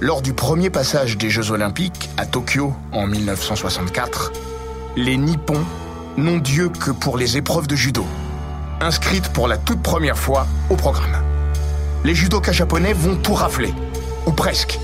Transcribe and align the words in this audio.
Lors 0.00 0.22
du 0.22 0.32
premier 0.32 0.70
passage 0.70 1.16
des 1.16 1.28
Jeux 1.28 1.50
Olympiques 1.50 2.08
à 2.16 2.24
Tokyo 2.24 2.72
en 2.92 3.08
1964, 3.08 4.32
les 4.94 5.16
Nippons 5.16 5.64
n'ont 6.16 6.38
Dieu 6.38 6.68
que 6.68 6.92
pour 6.92 7.18
les 7.18 7.36
épreuves 7.36 7.66
de 7.66 7.74
judo, 7.74 8.06
inscrites 8.80 9.28
pour 9.32 9.48
la 9.48 9.56
toute 9.56 9.82
première 9.82 10.16
fois 10.16 10.46
au 10.70 10.76
programme. 10.76 11.16
Les 12.04 12.14
judokas 12.14 12.52
japonais 12.52 12.92
vont 12.92 13.16
tout 13.16 13.34
rafler, 13.34 13.74
ou 14.24 14.30
presque, 14.30 14.78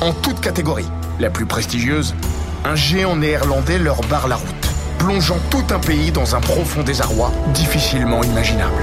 en 0.00 0.12
toute 0.12 0.40
catégorie. 0.40 0.88
La 1.20 1.30
plus 1.30 1.46
prestigieuse, 1.46 2.16
un 2.64 2.74
géant 2.74 3.14
néerlandais 3.14 3.78
leur 3.78 4.00
barre 4.08 4.26
la 4.26 4.34
route, 4.34 4.68
plongeant 4.98 5.38
tout 5.48 5.64
un 5.70 5.78
pays 5.78 6.10
dans 6.10 6.34
un 6.34 6.40
profond 6.40 6.82
désarroi 6.82 7.30
difficilement 7.54 8.24
imaginable. 8.24 8.82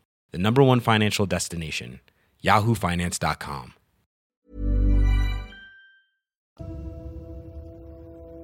the 0.31 0.37
number 0.37 0.63
one 0.63 0.79
financial 0.79 1.25
destination, 1.25 1.99
yahoofinance.com. 2.43 3.73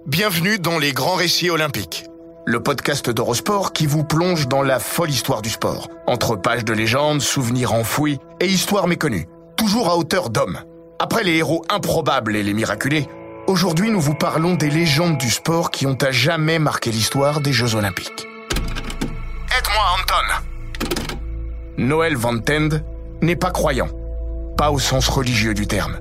Bienvenue 0.08 0.58
dans 0.58 0.80
les 0.80 0.93
grands 0.93 1.15
récits 1.15 1.49
olympiques, 1.49 2.05
le 2.45 2.63
podcast 2.63 3.09
d'Eurosport 3.09 3.73
qui 3.73 3.85
vous 3.85 4.05
plonge 4.05 4.47
dans 4.47 4.61
la 4.61 4.80
folle 4.80 5.09
histoire 5.09 5.41
du 5.41 5.49
sport, 5.49 5.89
entre 6.08 6.38
pages 6.38 6.63
de 6.63 6.71
légendes, 6.71 7.21
souvenirs 7.21 7.73
enfouis 7.73 8.17
et 8.39 8.47
histoires 8.47 8.88
méconnues, 8.88 9.27
toujours 9.58 9.89
à 9.89 9.97
hauteur 9.97 10.30
d'homme. 10.30 10.59
Après 10.99 11.25
les 11.25 11.35
héros 11.35 11.61
improbables 11.69 12.38
et 12.38 12.43
les 12.43 12.53
miraculés, 12.53 13.05
aujourd'hui 13.47 13.91
nous 13.91 13.99
vous 13.99 14.15
parlons 14.15 14.55
des 14.55 14.69
légendes 14.69 15.17
du 15.17 15.30
sport 15.30 15.71
qui 15.71 15.85
ont 15.85 15.97
à 16.02 16.11
jamais 16.11 16.58
marqué 16.58 16.89
l'histoire 16.89 17.41
des 17.41 17.52
Jeux 17.52 17.75
olympiques. 17.75 18.25
Aide-moi 19.58 19.83
Anton 19.99 21.17
Noël 21.78 22.16
Van 22.16 22.39
Tend 22.39 22.70
n'est 23.22 23.36
pas 23.36 23.52
croyant, 23.52 23.89
pas 24.58 24.72
au 24.72 24.80
sens 24.80 25.08
religieux 25.08 25.53
du 25.53 25.67
terme. 25.67 26.00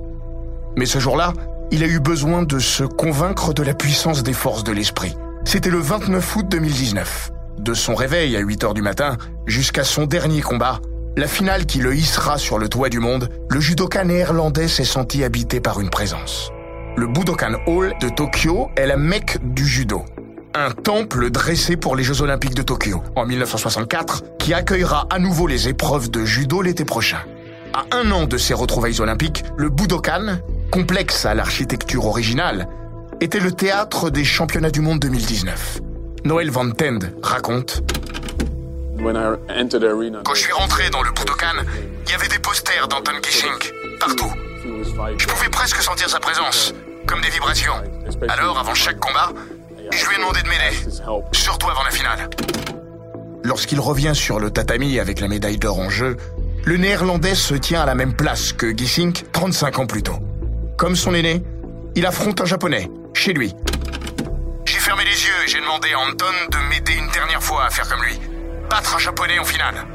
Mais 0.75 0.87
ce 0.87 0.97
jour-là, 0.97 1.33
il 1.69 1.83
a 1.83 1.87
eu 1.87 1.99
besoin 1.99 2.41
de 2.41 2.57
se 2.57 2.83
convaincre 2.83 3.53
de 3.53 3.61
la 3.61 3.75
puissance 3.75 4.23
des 4.23 4.33
forces 4.33 4.63
de 4.63 4.71
l'esprit. 4.71 5.15
C'était 5.45 5.69
le 5.69 5.77
29 5.77 6.35
août 6.35 6.45
2019. 6.49 7.31
De 7.59 7.75
son 7.75 7.93
réveil 7.93 8.35
à 8.35 8.39
8 8.39 8.63
heures 8.63 8.73
du 8.73 8.81
matin 8.81 9.17
jusqu'à 9.45 9.83
son 9.83 10.07
dernier 10.07 10.41
combat, 10.41 10.79
la 11.15 11.27
finale 11.27 11.67
qui 11.67 11.77
le 11.77 11.95
hissera 11.95 12.39
sur 12.39 12.57
le 12.57 12.69
toit 12.69 12.89
du 12.89 12.99
monde, 12.99 13.29
le 13.49 13.59
judoka 13.59 14.03
néerlandais 14.03 14.67
s'est 14.67 14.83
senti 14.83 15.23
habité 15.23 15.59
par 15.59 15.79
une 15.79 15.91
présence. 15.91 16.51
Le 16.95 17.05
Budokan 17.05 17.53
Hall 17.67 17.93
de 18.01 18.09
Tokyo 18.09 18.69
est 18.75 18.87
la 18.87 18.97
mecque 18.97 19.37
du 19.43 19.67
judo 19.67 20.03
un 20.57 20.71
temple 20.71 21.29
dressé 21.29 21.77
pour 21.77 21.95
les 21.95 22.03
Jeux 22.03 22.21
Olympiques 22.21 22.55
de 22.55 22.63
Tokyo 22.63 23.03
en 23.15 23.25
1964 23.25 24.37
qui 24.39 24.53
accueillera 24.53 25.07
à 25.09 25.19
nouveau 25.19 25.47
les 25.47 25.67
épreuves 25.67 26.09
de 26.09 26.25
judo 26.25 26.61
l'été 26.61 26.85
prochain. 26.85 27.19
À 27.73 27.85
un 27.95 28.11
an 28.11 28.25
de 28.25 28.37
ces 28.37 28.53
retrouvailles 28.53 28.99
olympiques, 29.01 29.43
le 29.55 29.69
Budokan, 29.69 30.39
complexe 30.71 31.25
à 31.25 31.35
l'architecture 31.35 32.05
originale, 32.05 32.67
était 33.21 33.39
le 33.39 33.51
théâtre 33.51 34.09
des 34.09 34.23
championnats 34.23 34.71
du 34.71 34.81
monde 34.81 34.99
2019. 34.99 35.81
Noël 36.25 36.49
Van 36.49 36.69
Tend 36.71 36.99
raconte 37.21 37.83
Quand 38.97 40.33
je 40.33 40.39
suis 40.39 40.53
rentré 40.53 40.89
dans 40.89 41.03
le 41.03 41.11
Budokan, 41.11 41.63
il 42.05 42.11
y 42.11 42.15
avait 42.15 42.29
des 42.29 42.39
posters 42.39 42.87
d'Anton 42.87 43.19
Kissing 43.21 43.71
partout. 43.99 44.31
Je 45.17 45.27
pouvais 45.27 45.49
presque 45.49 45.81
sentir 45.81 46.09
sa 46.09 46.19
présence, 46.19 46.73
comme 47.05 47.21
des 47.21 47.29
vibrations. 47.29 47.73
Alors, 48.27 48.57
avant 48.59 48.73
chaque 48.73 48.99
combat, 48.99 49.31
je 49.91 50.05
lui 50.05 50.15
ai 50.15 50.17
demandé 50.17 50.41
de 50.41 50.47
m'aider, 50.47 50.75
surtout 51.31 51.69
avant 51.69 51.83
la 51.83 51.91
finale. 51.91 52.29
Lorsqu'il 53.43 53.79
revient 53.79 54.13
sur 54.13 54.39
le 54.39 54.51
tatami 54.51 54.99
avec 54.99 55.19
la 55.19 55.27
médaille 55.27 55.57
d'or 55.57 55.79
en 55.79 55.89
jeu, 55.89 56.17
le 56.65 56.77
néerlandais 56.77 57.35
se 57.35 57.53
tient 57.53 57.81
à 57.81 57.85
la 57.85 57.95
même 57.95 58.13
place 58.13 58.51
que 58.51 58.75
Gissink 58.75 59.23
35 59.31 59.79
ans 59.79 59.85
plus 59.85 60.03
tôt. 60.03 60.19
Comme 60.77 60.95
son 60.95 61.13
aîné, 61.13 61.43
il 61.95 62.05
affronte 62.05 62.41
un 62.41 62.45
japonais, 62.45 62.91
chez 63.13 63.33
lui. 63.33 63.53
J'ai 64.65 64.79
fermé 64.79 65.03
les 65.05 65.25
yeux 65.25 65.33
et 65.45 65.47
j'ai 65.47 65.61
demandé 65.61 65.93
à 65.93 65.99
Anton 65.99 66.25
de 66.51 66.57
m'aider 66.69 66.93
une 66.93 67.09
dernière 67.11 67.41
fois 67.41 67.65
à 67.65 67.69
faire 67.69 67.87
comme 67.87 68.03
lui. 68.03 68.19
Battre 68.69 68.95
un 68.95 68.99
japonais 68.99 69.39
en 69.39 69.45
finale. 69.45 69.87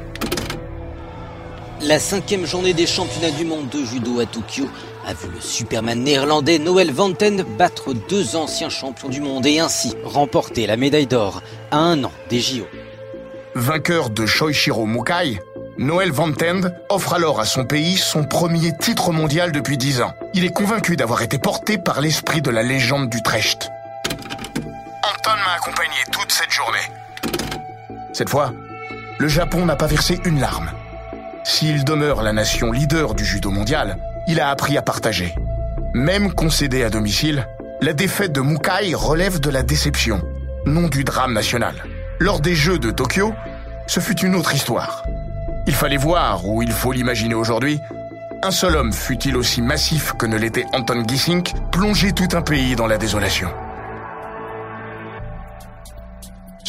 La 1.81 1.99
cinquième 1.99 2.45
journée 2.45 2.73
des 2.73 2.87
championnats 2.87 3.31
du 3.31 3.45
monde 3.45 3.69
de 3.69 3.85
judo 3.85 4.19
à 4.19 4.25
Tokyo 4.25 4.67
a 5.05 5.13
vu 5.13 5.27
le 5.33 5.41
Superman 5.41 6.01
néerlandais 6.03 6.59
Noël 6.59 6.91
Vanten 6.91 7.43
battre 7.57 7.93
deux 7.93 8.35
anciens 8.35 8.69
champions 8.69 9.09
du 9.09 9.21
monde 9.21 9.45
et 9.45 9.59
ainsi 9.59 9.95
remporter 10.03 10.67
la 10.67 10.77
médaille 10.77 11.07
d'or 11.07 11.41
à 11.71 11.77
un 11.77 12.03
an 12.03 12.11
des 12.29 12.39
JO. 12.39 12.65
Vainqueur 13.55 14.09
de 14.09 14.25
Shoichiro 14.25 14.85
Mukai, 14.85 15.39
Noël 15.77 16.11
Vantend 16.11 16.69
offre 16.89 17.13
alors 17.13 17.39
à 17.39 17.45
son 17.45 17.65
pays 17.65 17.97
son 17.97 18.23
premier 18.23 18.75
titre 18.77 19.11
mondial 19.11 19.51
depuis 19.51 19.77
dix 19.77 20.01
ans. 20.01 20.13
Il 20.33 20.45
est 20.45 20.53
convaincu 20.53 20.95
d'avoir 20.95 21.21
été 21.21 21.37
porté 21.39 21.77
par 21.77 21.99
l'esprit 21.99 22.41
de 22.41 22.51
la 22.51 22.63
légende 22.63 23.09
du 23.09 23.21
Trecht. 23.21 23.69
Anton 25.03 25.37
m'a 25.45 25.53
accompagné 25.55 25.95
toute 26.11 26.31
cette 26.31 26.51
journée. 26.51 26.79
Cette 28.13 28.29
fois, 28.29 28.53
le 29.17 29.27
Japon 29.27 29.65
n'a 29.65 29.75
pas 29.75 29.87
versé 29.87 30.19
une 30.25 30.39
larme. 30.39 30.71
S'il 31.43 31.83
demeure 31.83 32.21
la 32.21 32.33
nation 32.33 32.71
leader 32.71 33.15
du 33.15 33.25
judo 33.25 33.49
mondial, 33.49 33.97
il 34.27 34.39
a 34.39 34.49
appris 34.49 34.77
à 34.77 34.81
partager. 34.81 35.35
Même 35.93 36.33
concédé 36.33 36.83
à 36.83 36.89
domicile, 36.89 37.47
la 37.81 37.93
défaite 37.93 38.31
de 38.31 38.41
Mukai 38.41 38.93
relève 38.93 39.39
de 39.39 39.49
la 39.49 39.63
déception, 39.63 40.21
non 40.65 40.87
du 40.87 41.03
drame 41.03 41.33
national. 41.33 41.75
Lors 42.19 42.39
des 42.39 42.55
Jeux 42.55 42.79
de 42.79 42.91
Tokyo, 42.91 43.33
ce 43.87 43.99
fut 43.99 44.19
une 44.21 44.35
autre 44.35 44.55
histoire. 44.55 45.03
Il 45.67 45.73
fallait 45.73 45.97
voir, 45.97 46.47
ou 46.47 46.61
il 46.61 46.71
faut 46.71 46.91
l'imaginer 46.91 47.35
aujourd'hui, 47.35 47.79
un 48.45 48.51
seul 48.51 48.75
homme, 48.75 48.91
fut-il 48.91 49.37
aussi 49.37 49.61
massif 49.61 50.13
que 50.19 50.25
ne 50.25 50.37
l'était 50.37 50.65
Anton 50.73 51.03
Gissink, 51.07 51.53
plonger 51.71 52.11
tout 52.11 52.27
un 52.33 52.41
pays 52.41 52.75
dans 52.75 52.87
la 52.87 52.97
désolation. 52.97 53.47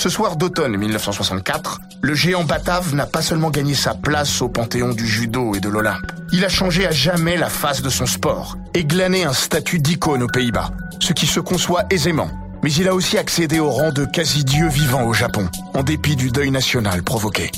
Ce 0.05 0.11
soir 0.11 0.37
d'automne 0.37 0.77
1964, 0.77 1.81
le 2.03 2.15
géant 2.15 2.45
batave 2.45 2.95
n'a 2.95 3.07
pas 3.07 3.23
seulement 3.23 3.49
gagné 3.49 3.73
sa 3.73 3.95
place 3.95 4.43
au 4.43 4.51
panthéon 4.51 4.91
du 4.91 5.07
judo 5.07 5.55
et 5.55 5.61
de 5.61 5.71
l'Olympe, 5.71 6.13
il 6.31 6.45
a 6.45 6.51
changé 6.51 6.87
à 6.87 6.91
jamais 6.91 7.39
la 7.39 7.49
face 7.49 7.81
de 7.81 7.89
son 7.89 8.05
sport 8.05 8.59
et 8.75 8.85
glané 8.85 9.25
un 9.25 9.33
statut 9.33 9.79
d'icône 9.79 10.23
aux 10.23 10.29
Pays-Bas, 10.29 10.73
ce 11.01 11.15
qui 11.15 11.27
se 11.27 11.41
conçoit 11.41 11.85
aisément. 11.89 12.29
Mais 12.63 12.71
il 12.75 12.87
a 12.87 12.95
aussi 12.95 13.17
accédé 13.17 13.61
au 13.61 13.71
rang 13.71 13.93
de 13.93 14.05
quasi-dieu 14.05 14.69
vivant 14.69 15.05
au 15.05 15.15
Japon, 15.15 15.49
en 15.73 15.83
dépit 15.83 16.17
du 16.17 16.29
deuil 16.31 16.51
national 16.51 17.03
provoqué. 17.03 17.51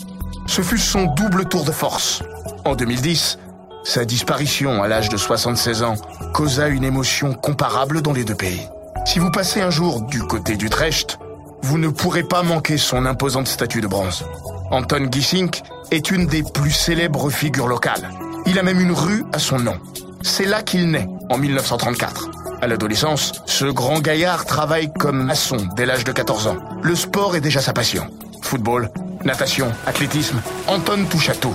Ce 0.47 0.63
fut 0.63 0.79
son 0.79 1.07
double 1.07 1.47
tour 1.47 1.65
de 1.65 1.73
force. 1.73 2.23
En 2.65 2.77
2010, 2.77 3.41
sa 3.83 4.05
disparition 4.05 4.85
à 4.85 4.87
l'âge 4.87 5.09
de 5.09 5.17
76 5.17 5.83
ans 5.83 5.97
causa 6.33 6.69
une 6.69 6.85
émotion 6.85 7.35
comparable 7.35 8.03
dans 8.03 8.13
les 8.13 8.23
deux 8.23 8.37
pays. 8.37 8.69
Si 9.05 9.19
vous 9.19 9.33
passez 9.33 9.63
un 9.63 9.71
jour 9.71 10.03
du 10.03 10.23
côté 10.23 10.57
du 10.57 10.71
Trecht, 10.71 11.19
vous 11.67 11.79
ne 11.79 11.89
pourrez 11.89 12.23
pas 12.23 12.45
manquer 12.45 12.79
son 12.79 13.07
imposante 13.07 13.49
statue 13.49 13.81
de 13.81 13.89
bronze. 13.89 14.25
Anton 14.71 15.09
Gissink 15.11 15.63
est 15.91 16.13
une 16.13 16.27
des 16.27 16.45
plus 16.45 16.71
célèbres 16.71 17.29
figures 17.29 17.67
locales. 17.67 18.09
Il 18.47 18.61
a 18.61 18.63
même 18.63 18.81
une 18.81 18.93
rue 18.93 19.25
à 19.33 19.41
son 19.41 19.59
nom. 19.59 19.77
C'est 20.23 20.45
là 20.45 20.63
qu'il 20.63 20.89
naît, 20.93 21.09
en 21.29 21.39
1934. 21.39 22.31
À 22.63 22.69
l'adolescence, 22.69 23.33
ce 23.47 23.65
grand 23.65 23.99
gaillard 23.99 24.45
travaille 24.45 24.93
comme 24.93 25.25
maçon 25.25 25.57
dès 25.75 25.87
l'âge 25.87 26.05
de 26.05 26.13
14 26.13 26.47
ans. 26.47 26.57
Le 26.83 26.95
sport 26.95 27.35
est 27.35 27.41
déjà 27.41 27.61
sa 27.61 27.73
passion. 27.73 28.07
Football, 28.43 28.89
natation, 29.25 29.73
athlétisme, 29.87 30.41
Anton 30.69 31.05
touche 31.11 31.31
à 31.31 31.35
tout. 31.35 31.55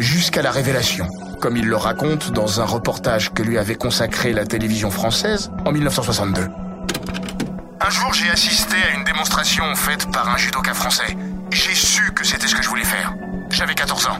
Jusqu'à 0.00 0.42
la 0.42 0.50
révélation, 0.50 1.06
comme 1.40 1.56
il 1.56 1.68
le 1.68 1.76
raconte 1.76 2.32
dans 2.32 2.60
un 2.60 2.64
reportage 2.64 3.32
que 3.32 3.44
lui 3.44 3.56
avait 3.56 3.76
consacré 3.76 4.32
la 4.32 4.46
télévision 4.46 4.90
française 4.90 5.52
en 5.64 5.70
1962. 5.70 6.48
Un 7.86 7.90
jour, 7.90 8.14
j'ai 8.14 8.30
assisté 8.30 8.76
à 8.76 8.96
une 8.96 9.04
démonstration 9.04 9.74
faite 9.74 10.10
par 10.10 10.26
un 10.30 10.38
judoka 10.38 10.72
français. 10.72 11.18
J'ai 11.50 11.74
su 11.74 12.12
que 12.14 12.24
c'était 12.24 12.46
ce 12.46 12.54
que 12.54 12.62
je 12.62 12.68
voulais 12.70 12.82
faire. 12.82 13.14
J'avais 13.50 13.74
14 13.74 14.06
ans. 14.06 14.18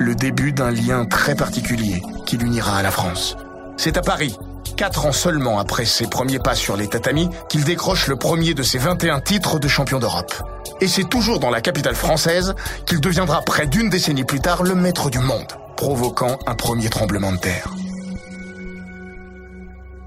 Le 0.00 0.16
début 0.16 0.50
d'un 0.50 0.72
lien 0.72 1.04
très 1.04 1.36
particulier 1.36 2.02
qui 2.26 2.36
l'unira 2.36 2.76
à 2.76 2.82
la 2.82 2.90
France. 2.90 3.36
C'est 3.76 3.96
à 3.96 4.02
Paris, 4.02 4.36
quatre 4.76 5.06
ans 5.06 5.12
seulement 5.12 5.60
après 5.60 5.84
ses 5.84 6.08
premiers 6.08 6.40
pas 6.40 6.56
sur 6.56 6.76
les 6.76 6.88
tatamis, 6.88 7.30
qu'il 7.48 7.62
décroche 7.62 8.08
le 8.08 8.16
premier 8.16 8.52
de 8.52 8.64
ses 8.64 8.78
21 8.78 9.20
titres 9.20 9.60
de 9.60 9.68
champion 9.68 10.00
d'Europe. 10.00 10.34
Et 10.80 10.88
c'est 10.88 11.08
toujours 11.08 11.38
dans 11.38 11.50
la 11.50 11.60
capitale 11.60 11.94
française 11.94 12.56
qu'il 12.84 13.00
deviendra 13.00 13.42
près 13.42 13.68
d'une 13.68 13.90
décennie 13.90 14.24
plus 14.24 14.40
tard 14.40 14.64
le 14.64 14.74
maître 14.74 15.08
du 15.08 15.20
monde, 15.20 15.52
provoquant 15.76 16.36
un 16.48 16.56
premier 16.56 16.90
tremblement 16.90 17.30
de 17.30 17.38
terre. 17.38 17.68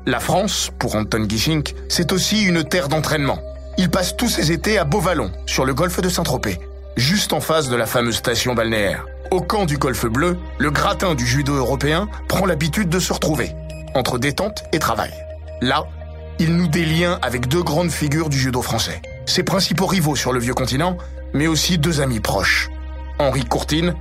La 0.09 0.19
France, 0.19 0.71
pour 0.79 0.95
Anton 0.95 1.27
Gissink, 1.29 1.75
c'est 1.87 2.11
aussi 2.13 2.41
une 2.41 2.63
terre 2.63 2.89
d'entraînement. 2.89 3.43
Il 3.77 3.91
passe 3.91 4.17
tous 4.17 4.27
ses 4.27 4.51
étés 4.51 4.79
à 4.79 4.83
Beauvallon, 4.83 5.31
sur 5.45 5.65
le 5.65 5.75
golfe 5.75 6.01
de 6.01 6.09
Saint-Tropez, 6.09 6.59
juste 6.97 7.31
en 7.31 7.41
face 7.41 7.69
de 7.69 7.75
la 7.75 7.85
fameuse 7.85 8.15
station 8.15 8.55
balnéaire. 8.55 9.05
Au 9.29 9.39
camp 9.39 9.65
du 9.65 9.77
golfe 9.77 10.07
bleu, 10.07 10.35
le 10.57 10.71
gratin 10.71 11.13
du 11.13 11.27
judo 11.27 11.53
européen 11.53 12.09
prend 12.27 12.47
l'habitude 12.47 12.89
de 12.89 12.97
se 12.97 13.13
retrouver, 13.13 13.51
entre 13.93 14.17
détente 14.17 14.63
et 14.73 14.79
travail. 14.79 15.13
Là, 15.61 15.85
il 16.39 16.55
noue 16.55 16.67
des 16.69 16.85
liens 16.85 17.19
avec 17.21 17.47
deux 17.47 17.61
grandes 17.61 17.91
figures 17.91 18.29
du 18.29 18.39
judo 18.39 18.63
français. 18.63 19.03
Ses 19.27 19.43
principaux 19.43 19.85
rivaux 19.85 20.15
sur 20.15 20.33
le 20.33 20.39
vieux 20.39 20.55
continent, 20.55 20.97
mais 21.35 21.45
aussi 21.45 21.77
deux 21.77 22.01
amis 22.01 22.19
proches. 22.19 22.71
Henri 23.19 23.45
Courtine 23.45 23.93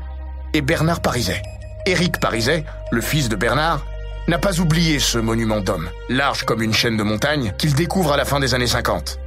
et 0.54 0.62
Bernard 0.62 1.02
Pariset. 1.02 1.42
Éric 1.84 2.18
Pariset, 2.18 2.64
le 2.92 3.02
fils 3.02 3.28
de 3.28 3.36
Bernard, 3.36 3.84
n'a 4.28 4.38
pas 4.38 4.60
oublié 4.60 5.00
ce 5.00 5.16
monument 5.16 5.60
d'homme, 5.60 5.90
large 6.10 6.44
comme 6.44 6.62
une 6.62 6.74
chaîne 6.74 6.98
de 6.98 7.02
montagne, 7.02 7.54
qu'il 7.56 7.74
découvre 7.74 8.12
à 8.12 8.16
la 8.18 8.26
fin 8.26 8.38
des 8.38 8.54
années 8.54 8.66
50. 8.66 9.18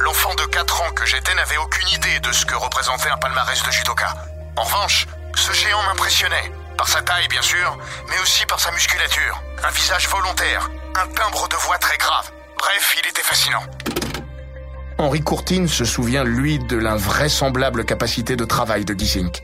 L'enfant 0.00 0.34
de 0.34 0.44
4 0.46 0.82
ans 0.82 0.90
que 0.94 1.04
j'étais 1.04 1.34
n'avait 1.34 1.58
aucune 1.58 1.88
idée 1.88 2.18
de 2.20 2.32
ce 2.32 2.46
que 2.46 2.54
représentait 2.54 3.10
un 3.10 3.18
palmarès 3.18 3.62
de 3.62 3.70
judoka. 3.70 4.08
En 4.56 4.62
revanche, 4.62 5.06
ce 5.36 5.52
géant 5.52 5.82
m'impressionnait, 5.82 6.50
par 6.78 6.88
sa 6.88 7.02
taille 7.02 7.28
bien 7.28 7.42
sûr, 7.42 7.78
mais 8.08 8.18
aussi 8.22 8.46
par 8.46 8.58
sa 8.58 8.72
musculature, 8.72 9.42
un 9.62 9.70
visage 9.70 10.08
volontaire, 10.08 10.70
un 10.96 11.06
timbre 11.08 11.46
de 11.48 11.56
voix 11.56 11.76
très 11.76 11.98
grave. 11.98 12.30
Bref, 12.58 12.96
il 13.02 13.08
était 13.10 13.22
fascinant. 13.22 13.62
Henri 14.96 15.20
Courtine 15.20 15.68
se 15.68 15.84
souvient, 15.84 16.24
lui, 16.24 16.58
de 16.58 16.76
l'invraisemblable 16.76 17.84
capacité 17.84 18.36
de 18.36 18.44
travail 18.46 18.86
de 18.86 18.98
Gissink. 18.98 19.42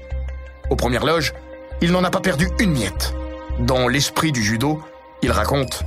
Aux 0.70 0.76
premières 0.76 1.04
loges, 1.04 1.34
il 1.82 1.92
n'en 1.92 2.02
a 2.02 2.10
pas 2.10 2.20
perdu 2.20 2.48
une 2.58 2.72
miette. 2.72 3.14
Dans 3.60 3.86
l'esprit 3.86 4.32
du 4.32 4.42
judo, 4.42 4.82
il 5.22 5.30
raconte 5.30 5.84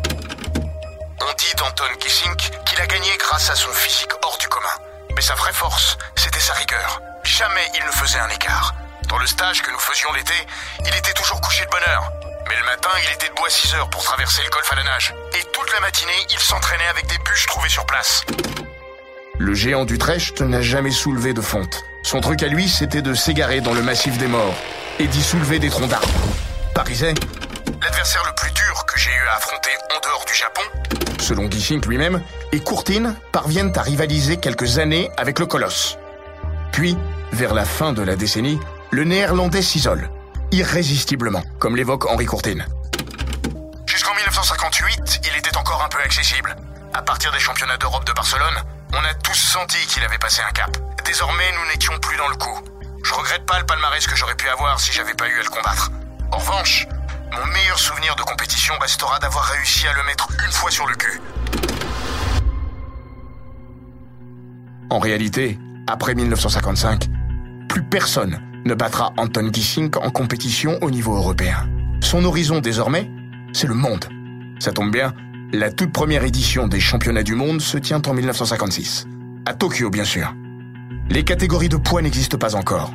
On 1.20 1.34
dit 1.38 1.54
d'Anton 1.58 1.84
Gissink 2.00 2.50
qu'il 2.66 2.80
a 2.80 2.88
gagné 2.88 3.10
grâce 3.20 3.50
à 3.50 3.56
son 3.56 3.70
physique 3.72 4.10
hors 4.24 4.38
du 4.38 4.48
commun. 4.48 4.68
Mais 5.16 5.22
sa 5.22 5.36
vraie 5.36 5.52
force, 5.52 5.98
c'était 6.16 6.40
sa 6.40 6.54
rigueur. 6.54 7.02
Jamais 7.24 7.68
il 7.78 7.86
ne 7.86 7.92
faisait 7.92 8.20
un 8.20 8.30
écart. 8.30 8.74
Dans 9.10 9.18
le 9.18 9.28
stage 9.28 9.62
que 9.62 9.72
nous 9.72 9.80
faisions 9.80 10.12
l'été, 10.14 10.34
il 10.86 10.96
était 10.96 11.12
toujours 11.14 11.42
couché 11.42 11.66
de 11.66 11.70
bonne 11.70 11.84
heure. 11.90 12.12
Mais 12.48 12.56
le 12.56 12.64
matin, 12.64 12.90
il 13.04 13.14
était 13.14 13.28
debout 13.28 13.46
à 13.46 13.50
6 13.50 13.76
heures 13.76 13.90
pour 13.90 14.02
traverser 14.02 14.42
le 14.44 14.50
golfe 14.50 14.72
à 14.72 14.76
la 14.78 14.84
nage. 14.84 15.14
Et 15.38 15.44
toute 15.52 15.74
la 15.74 15.82
matinée, 15.82 16.26
il 16.32 16.40
s'entraînait 16.40 16.88
avec 16.88 17.06
des 17.08 17.18
bûches 17.18 17.48
trouvées 17.48 17.70
sur 17.70 17.86
place. 17.86 18.24
Le 19.38 19.54
géant 19.54 19.84
d'Utrecht 19.84 20.42
n'a 20.42 20.62
jamais 20.62 20.92
soulevé 20.92 21.34
de 21.34 21.42
fonte. 21.42 21.84
Son 22.04 22.22
truc 22.22 22.44
à 22.44 22.48
lui, 22.48 22.70
c'était 22.70 23.02
de 23.02 23.14
s'égarer 23.14 23.60
dans 23.60 23.74
le 23.74 23.82
massif 23.82 24.18
des 24.18 24.28
morts 24.28 24.56
et 25.00 25.08
d'y 25.08 25.22
soulever 25.22 25.60
des 25.60 25.70
troncs 25.70 25.90
d'arbres. 25.90 26.08
Parisais, 26.74 27.16
l'adversaire 27.88 28.24
le 28.26 28.34
plus 28.34 28.52
dur 28.52 28.86
que 28.86 29.00
j'ai 29.00 29.12
eu 29.12 29.28
à 29.32 29.38
affronter 29.38 29.70
en 29.96 30.00
dehors 30.06 30.26
du 30.26 30.34
Japon, 30.34 30.62
selon 31.20 31.50
Gissink 31.50 31.86
lui-même, 31.86 32.22
et 32.52 32.60
Courtine 32.60 33.16
parviennent 33.32 33.72
à 33.78 33.82
rivaliser 33.82 34.36
quelques 34.36 34.78
années 34.78 35.10
avec 35.16 35.40
le 35.40 35.46
colosse. 35.46 35.98
Puis, 36.74 36.98
vers 37.32 37.54
la 37.54 37.64
fin 37.64 37.94
de 37.94 38.02
la 38.02 38.18
décennie, 38.18 38.60
le 38.92 39.06
néerlandais 39.06 39.62
s'isole, 39.62 40.10
irrésistiblement, 40.52 41.44
comme 41.60 41.78
l'évoque 41.78 42.12
Henri 42.12 42.26
Courtine. 42.26 42.66
Jusqu'en 43.86 44.14
1958, 44.16 45.22
il 45.32 45.38
était 45.38 45.56
encore 45.56 45.82
un 45.82 45.88
peu 45.88 46.00
accessible. 46.00 46.58
À 46.94 47.02
partir 47.02 47.32
des 47.32 47.40
championnats 47.40 47.78
d'Europe 47.78 48.06
de 48.06 48.12
Barcelone, 48.12 48.64
on 48.92 48.98
a 48.98 49.14
tous 49.14 49.38
senti 49.54 49.78
qu'il 49.88 50.04
avait 50.04 50.18
passé 50.18 50.42
un 50.46 50.52
cap. 50.52 50.76
Désormais, 51.06 51.54
nous 51.54 51.72
n'étions 51.72 51.98
plus 52.00 52.18
dans 52.18 52.28
le 52.28 52.36
coup. 52.36 52.60
Je 53.06 53.14
regrette 53.14 53.46
pas 53.46 53.60
le 53.60 53.66
palmarès 53.66 54.06
que 54.06 54.16
j'aurais 54.18 54.36
pu 54.36 54.50
avoir 54.50 54.78
si 54.78 54.92
j'avais 54.92 55.14
pas 55.14 55.30
eu 55.30 55.40
à 55.40 55.44
le 55.44 55.50
combattre. 55.50 55.90
En 56.34 56.40
revanche, 56.40 56.86
mon 57.32 57.46
meilleur 57.54 57.80
souvenir 57.80 58.16
de 58.16 58.22
compétition 58.22 58.74
restera 58.80 59.20
d'avoir 59.20 59.46
réussi 59.46 59.88
à 59.88 59.94
le 59.94 60.04
mettre 60.04 60.28
une 60.46 60.52
fois 60.52 60.72
sur 60.72 60.88
le 60.88 60.96
cul. 60.96 61.22
En 64.90 65.00
réalité, 65.00 65.60
après 65.88 66.16
1955, 66.16 67.08
plus 67.68 67.84
personne 67.84 68.40
ne 68.66 68.74
battra 68.74 69.14
Anton 69.18 69.50
Gissink 69.52 69.98
en 69.98 70.10
compétition 70.10 70.78
au 70.82 70.90
niveau 70.90 71.16
européen. 71.16 71.70
Son 72.02 72.24
horizon 72.26 72.60
désormais, 72.60 73.10
c'est 73.54 73.68
le 73.68 73.74
monde. 73.74 74.06
Ça 74.60 74.72
tombe 74.72 74.92
bien, 74.92 75.14
la 75.54 75.72
toute 75.72 75.92
première 75.92 76.24
édition 76.24 76.68
des 76.68 76.80
championnats 76.80 77.24
du 77.24 77.36
monde 77.36 77.62
se 77.62 77.78
tient 77.78 78.02
en 78.06 78.14
1956. 78.14 79.08
À 79.46 79.54
Tokyo, 79.54 79.90
bien 79.90 80.04
sûr. 80.04 80.34
Les 81.10 81.24
catégories 81.24 81.70
de 81.70 81.78
poids 81.78 82.02
n'existent 82.02 82.38
pas 82.38 82.56
encore. 82.56 82.94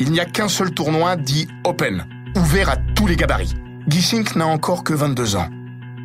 Il 0.00 0.12
n'y 0.12 0.20
a 0.20 0.26
qu'un 0.26 0.48
seul 0.48 0.72
tournoi 0.72 1.16
dit 1.16 1.48
Open, 1.64 2.06
ouvert 2.38 2.70
à 2.70 2.76
tous 2.76 3.06
les 3.06 3.16
gabarits. 3.16 3.54
Gissink 3.88 4.36
n'a 4.36 4.46
encore 4.46 4.84
que 4.84 4.94
22 4.94 5.36
ans. 5.36 5.48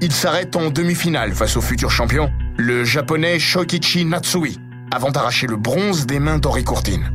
Il 0.02 0.12
s'arrête 0.12 0.56
en 0.56 0.70
demi-finale 0.70 1.34
face 1.34 1.56
au 1.56 1.62
futur 1.62 1.92
champion, 1.92 2.32
le 2.58 2.84
japonais 2.84 3.40
Shokichi 3.40 4.06
Natsui, 4.06 4.60
avant 4.92 5.12
d'arracher 5.12 5.48
le 5.48 5.56
bronze 5.56 6.06
des 6.06 6.20
mains 6.20 6.40
d'Henri 6.40 6.64
Courtine. 6.64 7.12